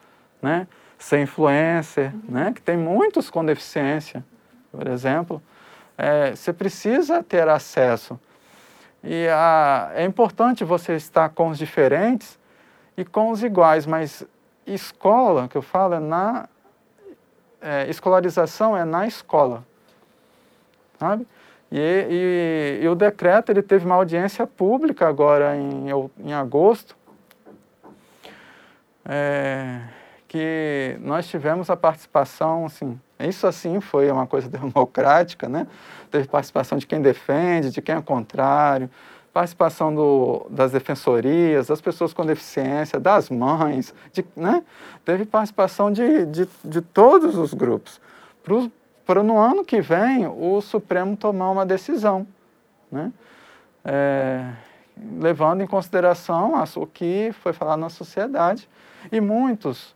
né? 0.41 0.67
ser 0.99 1.21
influencer, 1.21 2.13
uhum. 2.15 2.21
né? 2.29 2.53
que 2.55 2.63
tem 2.63 2.77
muitos 2.77 3.31
com 3.31 3.45
deficiência, 3.45 4.25
por 4.71 4.87
exemplo. 4.87 5.43
É, 5.97 6.35
você 6.35 6.53
precisa 6.53 7.23
ter 7.23 7.49
acesso. 7.49 8.19
E 9.03 9.29
a, 9.29 9.93
é 9.95 10.05
importante 10.05 10.65
você 10.65 10.95
estar 10.97 11.29
com 11.31 11.49
os 11.49 11.59
diferentes 11.59 12.39
e 12.97 13.05
com 13.05 13.31
os 13.31 13.43
iguais, 13.43 13.87
mas 13.87 14.27
escola, 14.67 15.49
que 15.49 15.57
eu 15.57 15.63
falo, 15.63 15.95
é 15.95 16.01
na. 16.01 16.49
É, 17.61 17.89
escolarização 17.89 18.77
é 18.77 18.85
na 18.85 19.07
escola. 19.07 19.65
Sabe? 20.99 21.27
E, 21.71 22.79
e, 22.81 22.85
e, 22.85 22.89
o 22.89 22.95
decreto 22.95 23.51
ele 23.51 23.63
teve 23.63 23.85
uma 23.85 23.97
audiência 23.97 24.47
pública 24.47 25.09
agora 25.09 25.57
em, 25.57 25.87
em 26.19 26.33
agosto. 26.33 26.97
É, 29.05 29.81
que 30.37 30.99
nós 31.01 31.27
tivemos 31.27 31.71
a 31.71 31.77
participação, 31.77 32.67
assim, 32.67 33.01
isso 33.19 33.47
assim 33.47 33.81
foi 33.81 34.11
uma 34.11 34.27
coisa 34.27 34.47
democrática, 34.51 35.49
né? 35.49 35.67
Teve 36.11 36.29
participação 36.29 36.77
de 36.77 36.87
quem 36.87 37.01
defende, 37.01 37.71
de 37.71 37.81
quem 37.81 37.95
é 37.95 38.03
contrário, 38.03 38.91
participação 39.33 39.95
do, 39.95 40.47
das 40.51 40.73
defensorias, 40.73 41.69
das 41.69 41.81
pessoas 41.81 42.13
com 42.13 42.25
deficiência, 42.27 43.01
das 43.01 43.31
mães, 43.31 43.95
de, 44.13 44.25
né? 44.37 44.63
teve 45.07 45.25
participação 45.25 45.91
de, 45.91 46.27
de, 46.27 46.49
de 46.63 46.81
todos 46.83 47.39
os 47.39 47.55
grupos. 47.55 47.99
Para 49.07 49.23
no 49.23 49.39
ano 49.39 49.65
que 49.65 49.81
vem 49.81 50.27
o 50.27 50.61
Supremo 50.61 51.17
tomar 51.17 51.51
uma 51.51 51.65
decisão, 51.65 52.27
né? 52.93 53.11
É, 53.85 54.53
levando 55.19 55.63
em 55.63 55.67
consideração 55.67 56.55
o 56.77 56.87
que 56.87 57.33
foi 57.41 57.53
falado 57.53 57.79
na 57.79 57.89
sociedade. 57.89 58.69
E 59.11 59.21
muitos 59.21 59.96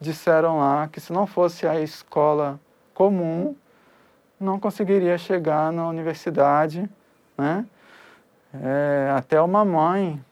disseram 0.00 0.58
lá 0.58 0.88
que 0.88 1.00
se 1.00 1.12
não 1.12 1.26
fosse 1.26 1.66
a 1.66 1.80
escola 1.80 2.60
comum, 2.92 3.56
não 4.38 4.60
conseguiria 4.60 5.16
chegar 5.16 5.72
na 5.72 5.88
universidade, 5.88 6.88
né? 7.36 7.66
É, 8.54 9.12
até 9.16 9.40
uma 9.40 9.64
mãe 9.64 10.22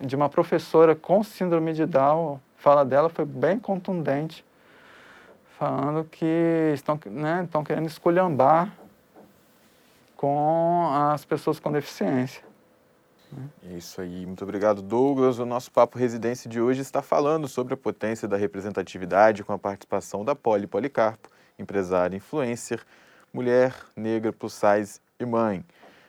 de 0.00 0.16
uma 0.16 0.28
professora 0.28 0.94
com 0.94 1.22
síndrome 1.22 1.72
de 1.72 1.86
Down, 1.86 2.40
fala 2.56 2.84
dela 2.84 3.08
foi 3.08 3.24
bem 3.24 3.58
contundente, 3.58 4.44
falando 5.58 6.04
que 6.04 6.72
estão, 6.74 6.98
né, 7.06 7.42
estão 7.44 7.62
querendo 7.62 7.86
esculhambar 7.86 8.72
com 10.16 10.90
as 10.92 11.24
pessoas 11.24 11.58
com 11.58 11.70
deficiência. 11.70 12.42
Né? 13.32 13.76
Isso 13.76 14.00
aí, 14.00 14.26
muito 14.26 14.42
obrigado, 14.42 14.82
Douglas. 14.82 15.38
O 15.38 15.46
nosso 15.46 15.70
Papo 15.70 15.98
Residência 15.98 16.48
de 16.48 16.60
hoje 16.60 16.80
está 16.80 17.02
falando 17.02 17.48
sobre 17.48 17.74
a 17.74 17.76
potência 17.76 18.26
da 18.26 18.36
representatividade 18.36 19.44
com 19.44 19.52
a 19.52 19.58
participação 19.58 20.24
da 20.24 20.34
Poli 20.34 20.66
Policarpo, 20.66 21.28
empresária 21.58 22.16
influencer, 22.16 22.80
mulher, 23.32 23.74
negra, 23.96 24.32
plus 24.32 24.54
size 24.54 25.00
e 25.18 25.24
mãe. 25.24 25.64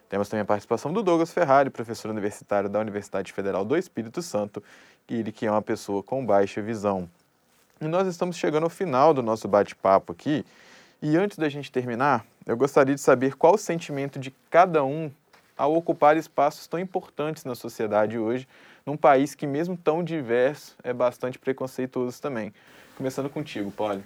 Temos 0.10 0.28
também 0.28 0.42
a 0.42 0.46
participação 0.46 0.92
do 0.92 1.02
Douglas 1.02 1.32
Ferrari, 1.32 1.70
professor 1.70 2.12
universitário 2.12 2.70
da 2.70 2.80
Universidade 2.80 3.32
Federal 3.32 3.64
do 3.64 3.78
Espírito 3.78 4.22
Santo, 4.22 4.62
ele 5.08 5.32
que 5.32 5.46
é 5.46 5.52
uma 5.52 5.62
pessoa 5.62 6.04
com 6.04 6.26
baixa 6.26 6.62
visão. 6.62 7.10
E 7.80 7.88
nós 7.88 8.08
estamos 8.08 8.36
chegando 8.36 8.64
ao 8.64 8.70
final 8.70 9.14
do 9.14 9.24
nosso 9.24 9.48
bate-papo 9.48 10.12
aqui, 10.12 10.46
e 11.02 11.18
antes 11.18 11.38
da 11.38 11.50
gente 11.50 11.72
terminar, 11.72 12.26
eu 12.46 12.56
gostaria 12.56 12.94
de 12.94 13.02
saber 13.02 13.36
qual 13.36 13.56
o 13.56 13.58
sentimento 13.58 14.20
de 14.20 14.32
cada 14.50 14.84
um 14.84 15.12
ao 15.58 15.74
ocupar 15.76 16.18
espaços 16.18 16.68
tão 16.68 16.80
importantes 16.80 17.46
na 17.46 17.56
sociedade 17.56 18.18
hoje, 18.18 18.48
num 18.86 18.98
país 18.98 19.36
que, 19.36 19.46
mesmo 19.46 19.78
tão 19.78 20.04
diverso, 20.04 20.76
é 20.84 20.92
bastante 20.92 21.38
preconceituoso 21.38 22.22
também. 22.22 22.54
Começando 22.98 23.30
contigo, 23.30 23.72
Polly. 23.72 24.04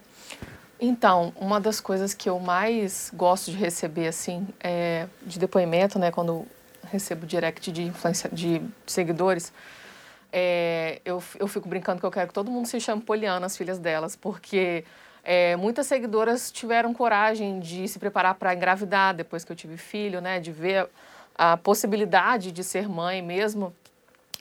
Então, 0.80 1.34
uma 1.38 1.60
das 1.60 1.80
coisas 1.80 2.14
que 2.14 2.30
eu 2.30 2.40
mais 2.40 3.12
gosto 3.14 3.50
de 3.50 3.58
receber, 3.58 4.08
assim, 4.08 4.48
é 4.62 5.08
de 5.24 5.40
depoimento, 5.40 5.98
né, 5.98 6.12
quando 6.12 6.46
recebo 6.84 7.26
direct 7.26 7.72
de 7.72 7.84
influência 7.84 8.30
de 8.32 8.62
seguidores, 8.86 9.54
é, 10.32 11.02
eu, 11.06 11.24
eu 11.40 11.48
fico 11.48 11.68
brincando 11.68 12.00
que 12.00 12.06
eu 12.06 12.12
quero 12.12 12.28
que 12.28 12.34
todo 12.34 12.52
mundo 12.52 12.68
se 12.68 12.80
chame 12.80 13.02
Poliana, 13.02 13.46
as 13.46 13.56
filhas 13.56 13.80
delas, 13.80 14.18
porque 14.18 14.84
é, 15.24 15.56
muitas 15.56 15.88
seguidoras 15.88 16.52
tiveram 16.52 16.94
coragem 16.94 17.60
de 17.60 17.88
se 17.88 17.98
preparar 17.98 18.36
para 18.36 18.54
engravidar 18.54 19.16
depois 19.16 19.46
que 19.46 19.52
eu 19.52 19.56
tive 19.56 19.78
filho, 19.78 20.20
né, 20.20 20.42
de 20.42 20.52
ver 20.52 20.90
a 21.36 21.58
possibilidade 21.58 22.52
de 22.52 22.64
ser 22.64 22.88
mãe 22.90 23.22
mesmo 23.22 23.76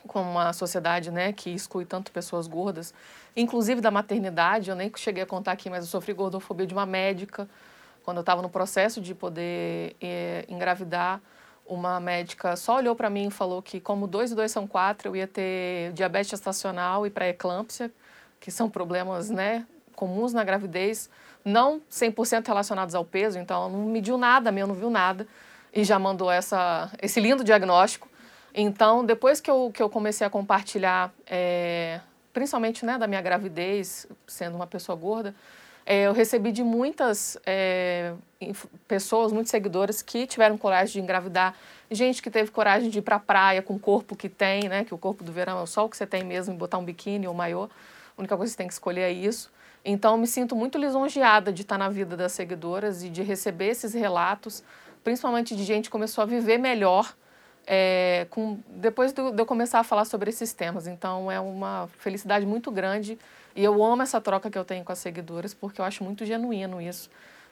com 0.07 0.21
uma 0.21 0.53
sociedade 0.53 1.11
né, 1.11 1.33
que 1.33 1.51
exclui 1.51 1.85
tanto 1.85 2.13
pessoas 2.13 2.47
gordas 2.47 2.95
inclusive 3.37 3.81
da 3.81 3.91
maternidade. 3.91 4.71
Eu 4.71 4.77
nem 4.77 4.91
cheguei 4.97 5.23
a 5.23 5.27
contar 5.27 5.53
aqui, 5.53 5.69
mas 5.69 5.85
eu 5.85 5.91
sofri 5.91 6.13
gordofobia 6.13 6.67
de 6.67 6.75
uma 6.75 6.87
médica. 6.87 7.49
Quando 8.05 8.19
eu 8.19 8.21
estava 8.21 8.43
no 8.43 8.49
processo 8.49 9.01
de 9.01 9.15
poder 9.15 9.97
eh, 10.01 10.45
engravidar, 10.49 11.21
uma 11.67 11.99
médica 11.99 12.55
só 12.57 12.77
olhou 12.77 12.95
para 12.95 13.09
mim 13.09 13.29
e 13.29 13.31
falou 13.31 13.63
que, 13.63 13.81
como 13.81 14.07
dois 14.07 14.31
e 14.33 14.35
dois 14.35 14.53
são 14.53 14.67
quatro, 14.67 15.09
eu 15.09 15.17
ia 15.17 15.27
ter 15.27 15.93
diabetes 15.95 16.31
gestacional 16.31 17.07
e 17.07 17.11
pré-eclâmpsia, 17.11 17.91
que 18.39 18.51
são 18.51 18.69
problemas 18.69 19.31
né, 19.31 19.67
comuns 19.97 20.35
na 20.35 20.45
gravidez, 20.45 21.09
não 21.43 21.81
100% 21.91 22.47
relacionados 22.47 22.95
ao 22.95 23.05
peso, 23.05 23.39
então 23.39 23.63
ela 23.63 23.71
não 23.71 23.87
mediu 23.87 24.19
nada, 24.19 24.53
meu 24.53 24.67
não 24.67 24.75
viu 24.75 24.91
nada, 24.91 25.27
e 25.75 25.83
já 25.83 25.99
mandou 25.99 26.31
essa, 26.31 26.91
esse 27.03 27.21
lindo 27.21 27.43
diagnóstico. 27.43 28.09
Então, 28.55 29.05
depois 29.05 29.41
que 29.41 29.51
eu, 29.51 29.71
que 29.75 29.83
eu 29.83 29.91
comecei 29.91 30.25
a 30.25 30.31
compartilhar 30.31 31.13
é, 31.27 32.01
principalmente 32.33 32.87
né, 32.87 32.97
da 32.97 33.07
minha 33.07 33.21
gravidez, 33.21 34.07
sendo 34.27 34.55
uma 34.55 34.67
pessoa 34.67 34.97
gorda, 34.97 35.35
é, 35.87 36.03
eu 36.03 36.13
recebi 36.13 36.51
de 36.51 36.63
muitas 36.63 37.37
é, 37.45 38.15
pessoas, 38.89 39.33
muitos 39.33 39.51
seguidores 39.51 40.01
que 40.01 40.27
tiveram 40.27 40.57
coragem 40.57 40.95
de 40.95 41.01
engravidar, 41.01 41.55
gente 41.91 42.23
que 42.23 42.31
teve 42.31 42.51
coragem 42.51 42.89
de 42.89 43.01
ir 43.01 43.03
para 43.03 43.17
a 43.17 43.21
praia 43.21 43.61
com 43.61 43.75
o 43.75 43.79
corpo 43.79 44.17
que 44.17 44.29
tem, 44.29 44.69
né, 44.69 44.85
que 44.85 44.95
o 44.95 44.99
corpo 44.99 45.23
do 45.23 45.33
verão 45.33 45.63
é 45.63 45.67
só 45.67 45.85
o 45.85 45.89
que 45.89 45.97
você 45.97 46.07
tem 46.07 46.25
mesmo, 46.25 46.55
botar 46.55 46.79
um 46.79 46.85
biquíni 46.85 47.27
ou 47.27 47.35
maiô, 47.35 47.65
a 47.65 47.69
única 48.21 48.37
coisa 48.37 48.51
que 48.51 48.55
você 48.55 48.59
tem 48.59 48.67
que 48.67 48.73
escolher 48.73 49.03
é 49.03 49.13
isso. 49.13 49.53
Então, 49.85 50.17
me 50.17 50.27
sinto 50.27 50.57
muito 50.57 50.79
lisonjeada 50.79 51.53
de 51.53 51.61
estar 51.61 51.77
na 51.77 51.91
vida 51.91 52.17
das 52.17 52.33
seguidoras 52.33 53.03
e 53.03 53.11
de 53.11 53.23
receber 53.23 53.67
esses 53.67 53.93
relatos, 53.93 54.65
principalmente 55.05 55.55
de 55.55 55.63
gente 55.63 55.85
que 55.85 55.91
começou 55.91 56.23
a 56.23 56.25
viver 56.25 56.59
melhor 56.59 57.15
é, 57.67 58.27
com, 58.31 58.59
depois 58.69 59.13
de 59.13 59.21
eu 59.21 59.47
começar 59.47 59.81
a 59.81 59.85
falar 59.85 60.05
sobre 60.07 60.31
esses 60.31 60.53
temas. 60.53 60.87
Então, 60.87 61.31
é 61.31 61.39
uma 61.39 61.89
felicidade 61.99 62.47
muito 62.47 62.71
grande 62.71 63.19
e 63.55 63.63
eu 63.63 63.85
amo 63.85 64.03
essa 64.03 64.21
troca 64.21 64.51
que 64.51 64.59
eu 64.59 64.65
tenho 64.65 64.85
com 64.85 64.93
as 64.93 64.99
seguidoras 64.99 65.55
porque 65.55 65.81
eu 65.81 65.85
acho 65.85 66.03
muito 66.03 66.25
genuíno 66.25 66.81
isso. 66.81 67.11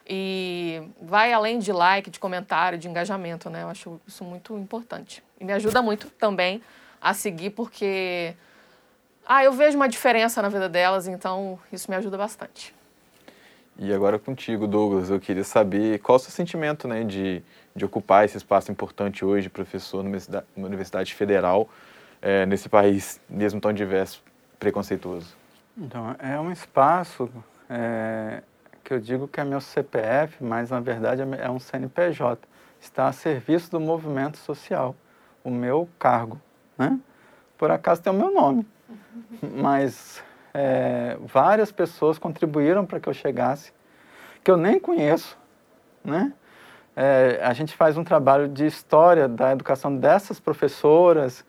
E 0.08 0.82
vai 1.00 1.32
além 1.32 1.58
de 1.58 1.72
like, 1.72 2.10
de 2.10 2.18
comentário, 2.18 2.76
de 2.76 2.88
engajamento, 2.88 3.48
né? 3.48 3.62
Eu 3.62 3.68
acho 3.68 4.00
isso 4.06 4.24
muito 4.24 4.56
importante. 4.58 5.22
E 5.40 5.44
me 5.44 5.52
ajuda 5.52 5.80
muito 5.80 6.08
também 6.10 6.60
a 7.00 7.14
seguir 7.14 7.50
porque 7.50 8.34
ah, 9.24 9.44
eu 9.44 9.52
vejo 9.52 9.76
uma 9.76 9.88
diferença 9.88 10.42
na 10.42 10.48
vida 10.48 10.68
delas, 10.68 11.06
então 11.06 11.58
isso 11.72 11.88
me 11.88 11.96
ajuda 11.96 12.18
bastante. 12.18 12.74
E 13.78 13.92
agora 13.92 14.18
contigo, 14.18 14.66
Douglas, 14.66 15.10
eu 15.10 15.18
queria 15.18 15.44
saber 15.44 15.98
qual 16.00 16.16
o 16.16 16.18
seu 16.18 16.30
sentimento 16.30 16.86
né, 16.86 17.04
de, 17.04 17.42
de 17.74 17.84
ocupar 17.84 18.24
esse 18.24 18.36
espaço 18.36 18.70
importante 18.70 19.24
hoje, 19.24 19.48
professor 19.48 20.04
numa 20.04 20.66
universidade, 20.66 21.14
federal, 21.14 21.68
é, 22.20 22.44
nesse 22.46 22.68
país 22.68 23.20
mesmo 23.28 23.60
tão 23.60 23.72
diverso, 23.72 24.22
preconceituoso. 24.58 25.34
Então, 25.76 26.14
é 26.18 26.38
um 26.38 26.52
espaço 26.52 27.30
é, 27.68 28.42
que 28.84 28.92
eu 28.92 29.00
digo 29.00 29.26
que 29.26 29.40
é 29.40 29.44
meu 29.44 29.60
CPF, 29.60 30.44
mas 30.44 30.70
na 30.70 30.80
verdade 30.80 31.22
é, 31.22 31.46
é 31.46 31.50
um 31.50 31.58
CNPJ. 31.58 32.46
Está 32.80 33.08
a 33.08 33.12
serviço 33.12 33.70
do 33.70 33.80
movimento 33.80 34.36
social, 34.36 34.94
o 35.42 35.50
meu 35.50 35.88
cargo. 35.98 36.40
Né? 36.76 37.00
Por 37.56 37.70
acaso 37.70 38.02
tem 38.02 38.12
o 38.12 38.16
meu 38.16 38.32
nome, 38.32 38.66
mas 39.42 40.22
é, 40.54 41.16
várias 41.20 41.72
pessoas 41.72 42.18
contribuíram 42.18 42.84
para 42.84 43.00
que 43.00 43.08
eu 43.08 43.14
chegasse, 43.14 43.72
que 44.44 44.50
eu 44.50 44.56
nem 44.56 44.78
conheço, 44.78 45.38
né? 46.04 46.32
É, 46.94 47.40
a 47.42 47.54
gente 47.54 47.74
faz 47.74 47.96
um 47.96 48.04
trabalho 48.04 48.48
de 48.48 48.66
história 48.66 49.26
da 49.26 49.52
educação 49.52 49.96
dessas 49.96 50.38
professoras 50.38 51.42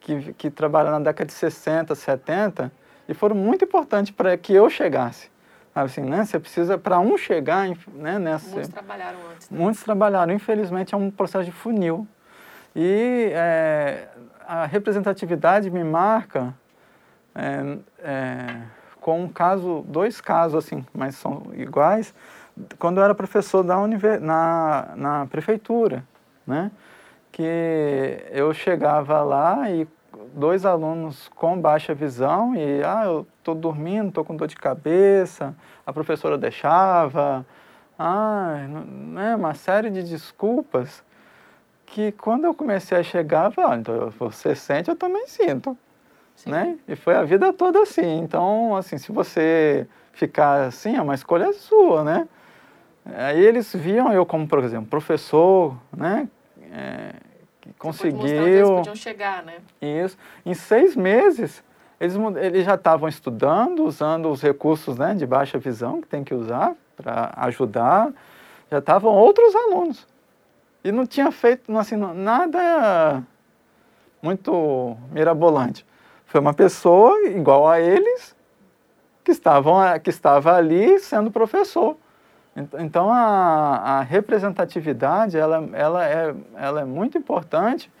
que, 0.00 0.32
que 0.32 0.50
trabalharam 0.50 0.98
na 0.98 1.04
década 1.04 1.26
de 1.26 1.32
60, 1.32 1.94
70 1.94 2.72
e 3.08 3.14
foram 3.14 3.36
muito 3.36 3.64
importantes 3.64 4.10
para 4.10 4.36
que 4.36 4.52
eu 4.52 4.68
chegasse. 4.68 5.30
Assim, 5.74 6.02
né? 6.02 6.24
Você 6.24 6.38
precisa, 6.38 6.76
para 6.76 6.98
um 6.98 7.16
chegar 7.16 7.66
né, 7.94 8.18
nessa... 8.18 8.50
Muitos 8.50 8.68
trabalharam 8.68 9.18
antes. 9.32 9.48
Né? 9.48 9.58
Muitos 9.58 9.82
trabalharam. 9.82 10.34
Infelizmente, 10.34 10.94
é 10.94 10.98
um 10.98 11.10
processo 11.10 11.44
de 11.44 11.52
funil. 11.52 12.06
E 12.76 13.30
é, 13.32 14.08
a 14.46 14.66
representatividade 14.66 15.70
me 15.70 15.82
marca 15.82 16.54
é, 17.34 17.78
é, 17.98 18.62
com 19.00 19.22
um 19.22 19.28
caso, 19.28 19.84
dois 19.88 20.20
casos 20.20 20.64
assim, 20.64 20.84
mas 20.94 21.16
são 21.16 21.50
iguais, 21.54 22.14
quando 22.78 22.98
eu 22.98 23.04
era 23.04 23.14
professor 23.14 23.62
da 23.62 23.78
univers... 23.78 24.20
na, 24.20 24.92
na 24.96 25.26
prefeitura, 25.26 26.04
né? 26.46 26.70
que 27.32 28.22
eu 28.30 28.52
chegava 28.52 29.22
lá 29.22 29.70
e 29.70 29.88
dois 30.34 30.66
alunos 30.66 31.28
com 31.34 31.58
baixa 31.58 31.94
visão 31.94 32.54
e 32.54 32.84
ah, 32.84 33.04
eu 33.06 33.26
estou 33.38 33.54
dormindo, 33.54 34.08
estou 34.08 34.24
com 34.24 34.36
dor 34.36 34.46
de 34.46 34.56
cabeça, 34.56 35.54
a 35.86 35.92
professora 35.92 36.36
deixava, 36.36 37.44
ah, 37.98 38.66
né, 38.68 39.34
uma 39.34 39.54
série 39.54 39.88
de 39.90 40.02
desculpas 40.02 41.02
que 41.86 42.12
quando 42.12 42.44
eu 42.44 42.54
comecei 42.54 42.98
a 42.98 43.02
chegar, 43.02 43.52
ah, 43.56 43.76
então 43.76 44.10
você 44.18 44.54
sente, 44.54 44.90
eu 44.90 44.96
também 44.96 45.26
sinto 45.26 45.76
né? 46.50 46.76
E 46.88 46.96
foi 46.96 47.14
a 47.14 47.22
vida 47.22 47.52
toda 47.52 47.82
assim. 47.82 48.18
Então, 48.18 48.74
assim, 48.76 48.98
se 48.98 49.12
você 49.12 49.86
ficar 50.12 50.64
assim, 50.64 50.96
é 50.96 51.02
uma 51.02 51.14
escolha 51.14 51.52
sua, 51.52 52.04
né? 52.04 52.28
Aí 53.04 53.44
eles 53.44 53.74
viam 53.74 54.12
eu 54.12 54.24
como, 54.24 54.46
por 54.46 54.62
exemplo, 54.62 54.86
professor, 54.86 55.76
né? 55.96 56.28
É, 56.70 57.14
que 57.60 57.72
conseguiu... 57.74 58.26
Eles 58.46 58.68
podiam 58.68 58.94
chegar, 58.94 59.42
né? 59.42 59.56
Isso. 59.80 60.16
Em 60.44 60.54
seis 60.54 60.94
meses, 60.94 61.62
eles, 62.00 62.16
eles 62.40 62.64
já 62.64 62.74
estavam 62.74 63.08
estudando, 63.08 63.84
usando 63.84 64.30
os 64.30 64.40
recursos 64.40 64.96
né, 64.96 65.14
de 65.14 65.26
baixa 65.26 65.58
visão 65.58 66.00
que 66.00 66.08
tem 66.08 66.24
que 66.24 66.34
usar 66.34 66.74
para 66.96 67.32
ajudar. 67.36 68.12
Já 68.70 68.78
estavam 68.78 69.12
outros 69.12 69.54
alunos. 69.54 70.06
E 70.84 70.90
não 70.90 71.06
tinha 71.06 71.30
feito, 71.30 71.76
assim, 71.76 71.96
nada 71.96 73.22
muito 74.20 74.96
mirabolante. 75.10 75.84
Foi 76.32 76.40
uma 76.40 76.54
pessoa 76.54 77.28
igual 77.28 77.68
a 77.68 77.78
eles 77.78 78.34
que, 79.22 79.30
estavam, 79.30 79.76
que 79.98 80.08
estava 80.08 80.54
ali 80.54 80.98
sendo 80.98 81.30
professor. 81.30 81.94
Então, 82.78 83.12
a, 83.12 83.98
a 83.98 84.00
representatividade 84.00 85.36
ela, 85.36 85.68
ela, 85.74 86.08
é, 86.08 86.34
ela 86.56 86.80
é 86.80 86.84
muito 86.86 87.18
importante 87.18 87.92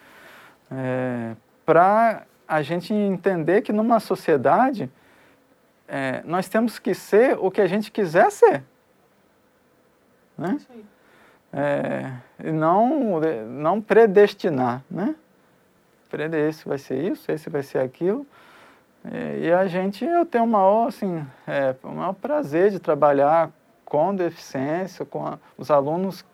é, 0.70 1.36
para 1.66 2.22
a 2.48 2.62
gente 2.62 2.94
entender 2.94 3.60
que 3.60 3.70
numa 3.70 4.00
sociedade 4.00 4.90
é, 5.86 6.22
nós 6.24 6.48
temos 6.48 6.78
que 6.78 6.94
ser 6.94 7.36
o 7.38 7.50
que 7.50 7.60
a 7.60 7.66
gente 7.66 7.90
quiser 7.90 8.32
ser. 8.32 8.64
Né? 10.38 10.56
É, 11.52 12.10
e 12.42 12.50
não, 12.50 13.20
não 13.46 13.78
predestinar, 13.78 14.82
né? 14.90 15.16
Esse 16.48 16.68
vai 16.68 16.78
ser 16.78 17.02
isso, 17.02 17.30
esse 17.30 17.48
vai 17.48 17.62
ser 17.62 17.78
aquilo. 17.78 18.26
E, 19.04 19.46
e 19.46 19.52
a 19.52 19.66
gente, 19.66 20.04
eu 20.04 20.24
tenho 20.26 20.44
o 20.44 20.48
maior, 20.48 20.88
assim, 20.88 21.26
é, 21.46 21.74
o 21.82 21.88
maior 21.88 22.12
prazer 22.12 22.70
de 22.70 22.78
trabalhar 22.78 23.50
com 23.84 24.14
deficiência, 24.14 25.04
com 25.04 25.26
a, 25.26 25.38
os 25.58 25.70
alunos 25.70 26.24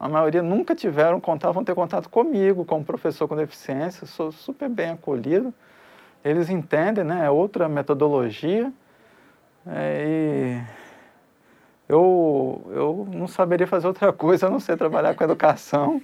a 0.00 0.08
maioria 0.08 0.42
nunca 0.42 0.76
tiveram 0.76 1.20
contato, 1.20 1.52
vão 1.52 1.64
ter 1.64 1.74
contato 1.74 2.08
comigo, 2.08 2.64
como 2.64 2.84
professor 2.84 3.26
com 3.26 3.34
deficiência, 3.34 4.06
sou 4.06 4.30
super 4.30 4.68
bem 4.68 4.90
acolhido. 4.90 5.52
Eles 6.24 6.48
entendem, 6.48 7.02
né? 7.02 7.26
É 7.26 7.30
outra 7.30 7.68
metodologia. 7.68 8.72
É, 9.66 10.04
e 10.06 10.62
eu, 11.88 12.62
eu 12.70 13.08
não 13.12 13.26
saberia 13.26 13.66
fazer 13.66 13.88
outra 13.88 14.12
coisa 14.14 14.46
a 14.46 14.50
não 14.50 14.60
ser 14.60 14.76
trabalhar 14.76 15.14
com 15.14 15.24
educação. 15.24 16.00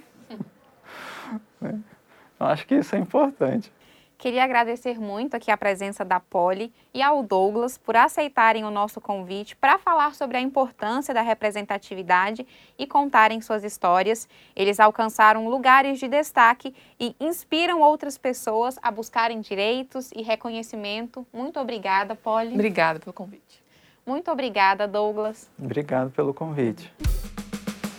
Eu 2.39 2.45
acho 2.45 2.65
que 2.67 2.75
isso 2.75 2.95
é 2.95 2.99
importante. 2.99 3.71
Queria 4.17 4.43
agradecer 4.43 4.99
muito 4.99 5.35
aqui 5.35 5.51
a 5.51 5.57
presença 5.57 6.05
da 6.05 6.19
Poli 6.19 6.71
e 6.93 7.01
ao 7.01 7.21
Douglas 7.21 7.77
por 7.77 7.97
aceitarem 7.97 8.63
o 8.63 8.71
nosso 8.71 9.01
convite 9.01 9.55
para 9.55 9.77
falar 9.77 10.15
sobre 10.15 10.37
a 10.37 10.41
importância 10.41 11.13
da 11.13 11.21
representatividade 11.21 12.47
e 12.77 12.87
contarem 12.87 13.41
suas 13.41 13.63
histórias. 13.63 14.27
Eles 14.55 14.79
alcançaram 14.79 15.49
lugares 15.49 15.99
de 15.99 16.07
destaque 16.07 16.73
e 16.99 17.13
inspiram 17.19 17.81
outras 17.81 18.17
pessoas 18.17 18.79
a 18.81 18.89
buscarem 18.89 19.41
direitos 19.41 20.11
e 20.15 20.21
reconhecimento. 20.21 21.27
Muito 21.33 21.59
obrigada, 21.59 22.15
Poli. 22.15 22.53
Obrigada 22.53 22.99
pelo 22.99 23.13
convite. 23.13 23.63
Muito 24.05 24.31
obrigada, 24.31 24.87
Douglas. 24.87 25.49
Obrigado 25.59 26.11
pelo 26.11 26.33
convite. 26.33 26.91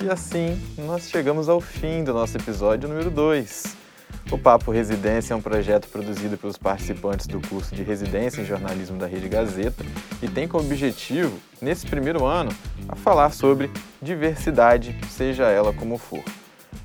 E 0.02 0.08
assim, 0.08 0.56
nós 0.78 1.10
chegamos 1.10 1.48
ao 1.48 1.60
fim 1.60 2.02
do 2.04 2.14
nosso 2.14 2.36
episódio 2.36 2.88
número 2.88 3.10
2. 3.10 3.85
O 4.30 4.36
Papo 4.36 4.72
Residência 4.72 5.34
é 5.34 5.36
um 5.36 5.40
projeto 5.40 5.88
produzido 5.88 6.36
pelos 6.36 6.58
participantes 6.58 7.28
do 7.28 7.40
curso 7.40 7.72
de 7.72 7.84
Residência 7.84 8.40
em 8.40 8.44
Jornalismo 8.44 8.98
da 8.98 9.06
Rede 9.06 9.28
Gazeta 9.28 9.84
e 10.20 10.26
tem 10.26 10.48
como 10.48 10.64
objetivo, 10.64 11.38
nesse 11.62 11.86
primeiro 11.86 12.24
ano, 12.24 12.50
a 12.88 12.96
falar 12.96 13.30
sobre 13.30 13.70
diversidade, 14.02 14.98
seja 15.08 15.44
ela 15.44 15.72
como 15.72 15.96
for. 15.96 16.24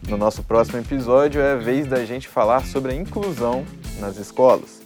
No 0.07 0.17
nosso 0.17 0.43
próximo 0.43 0.77
episódio 0.77 1.41
é 1.41 1.53
a 1.53 1.55
vez 1.55 1.87
da 1.87 2.05
gente 2.05 2.27
falar 2.27 2.63
sobre 2.67 2.91
a 2.91 2.95
inclusão 2.95 3.65
nas 3.99 4.17
escolas. 4.17 4.79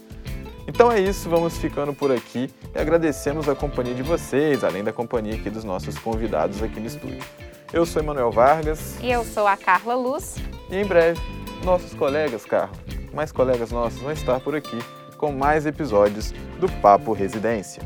Então 0.66 0.90
é 0.90 0.98
isso, 0.98 1.28
vamos 1.28 1.58
ficando 1.58 1.92
por 1.92 2.10
aqui 2.10 2.50
e 2.74 2.78
agradecemos 2.78 3.50
a 3.50 3.54
companhia 3.54 3.94
de 3.94 4.02
vocês, 4.02 4.64
além 4.64 4.82
da 4.82 4.94
companhia 4.94 5.34
aqui 5.34 5.50
dos 5.50 5.62
nossos 5.62 5.98
convidados 5.98 6.62
aqui 6.62 6.80
no 6.80 6.86
estúdio. 6.86 7.22
Eu 7.70 7.84
sou 7.84 8.00
Emanuel 8.00 8.30
Vargas. 8.30 8.96
E 9.02 9.10
eu 9.10 9.24
sou 9.24 9.46
a 9.46 9.58
Carla 9.58 9.94
Luz. 9.94 10.36
E 10.70 10.76
em 10.76 10.86
breve 10.86 11.20
nossos 11.64 11.94
colegas, 11.94 12.44
Carlos, 12.44 12.78
mais 13.12 13.32
colegas 13.32 13.70
nossos 13.70 14.00
vão 14.00 14.12
estar 14.12 14.40
por 14.40 14.54
aqui 14.54 14.78
com 15.16 15.32
mais 15.32 15.66
episódios 15.66 16.32
do 16.60 16.68
Papo 16.80 17.12
Residência. 17.12 17.82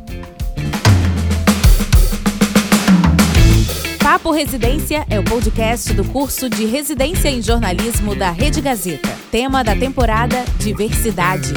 Papo 4.02 4.32
Residência 4.32 5.06
é 5.08 5.20
o 5.20 5.24
podcast 5.24 5.92
do 5.94 6.04
curso 6.04 6.50
de 6.50 6.64
Residência 6.64 7.28
em 7.28 7.40
Jornalismo 7.40 8.14
da 8.14 8.30
Rede 8.30 8.60
Gazeta. 8.60 9.08
Tema 9.30 9.62
da 9.62 9.76
temporada: 9.76 10.44
Diversidade. 10.58 11.54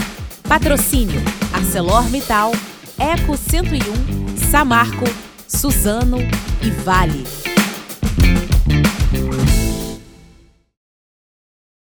Patrocínio: 0.47 1.21
ArcelorMittal, 1.51 2.51
Eco 2.99 3.35
101, 3.35 4.37
Samarco, 4.51 5.05
Suzano 5.47 6.19
e 6.61 6.69
Vale. 6.69 7.23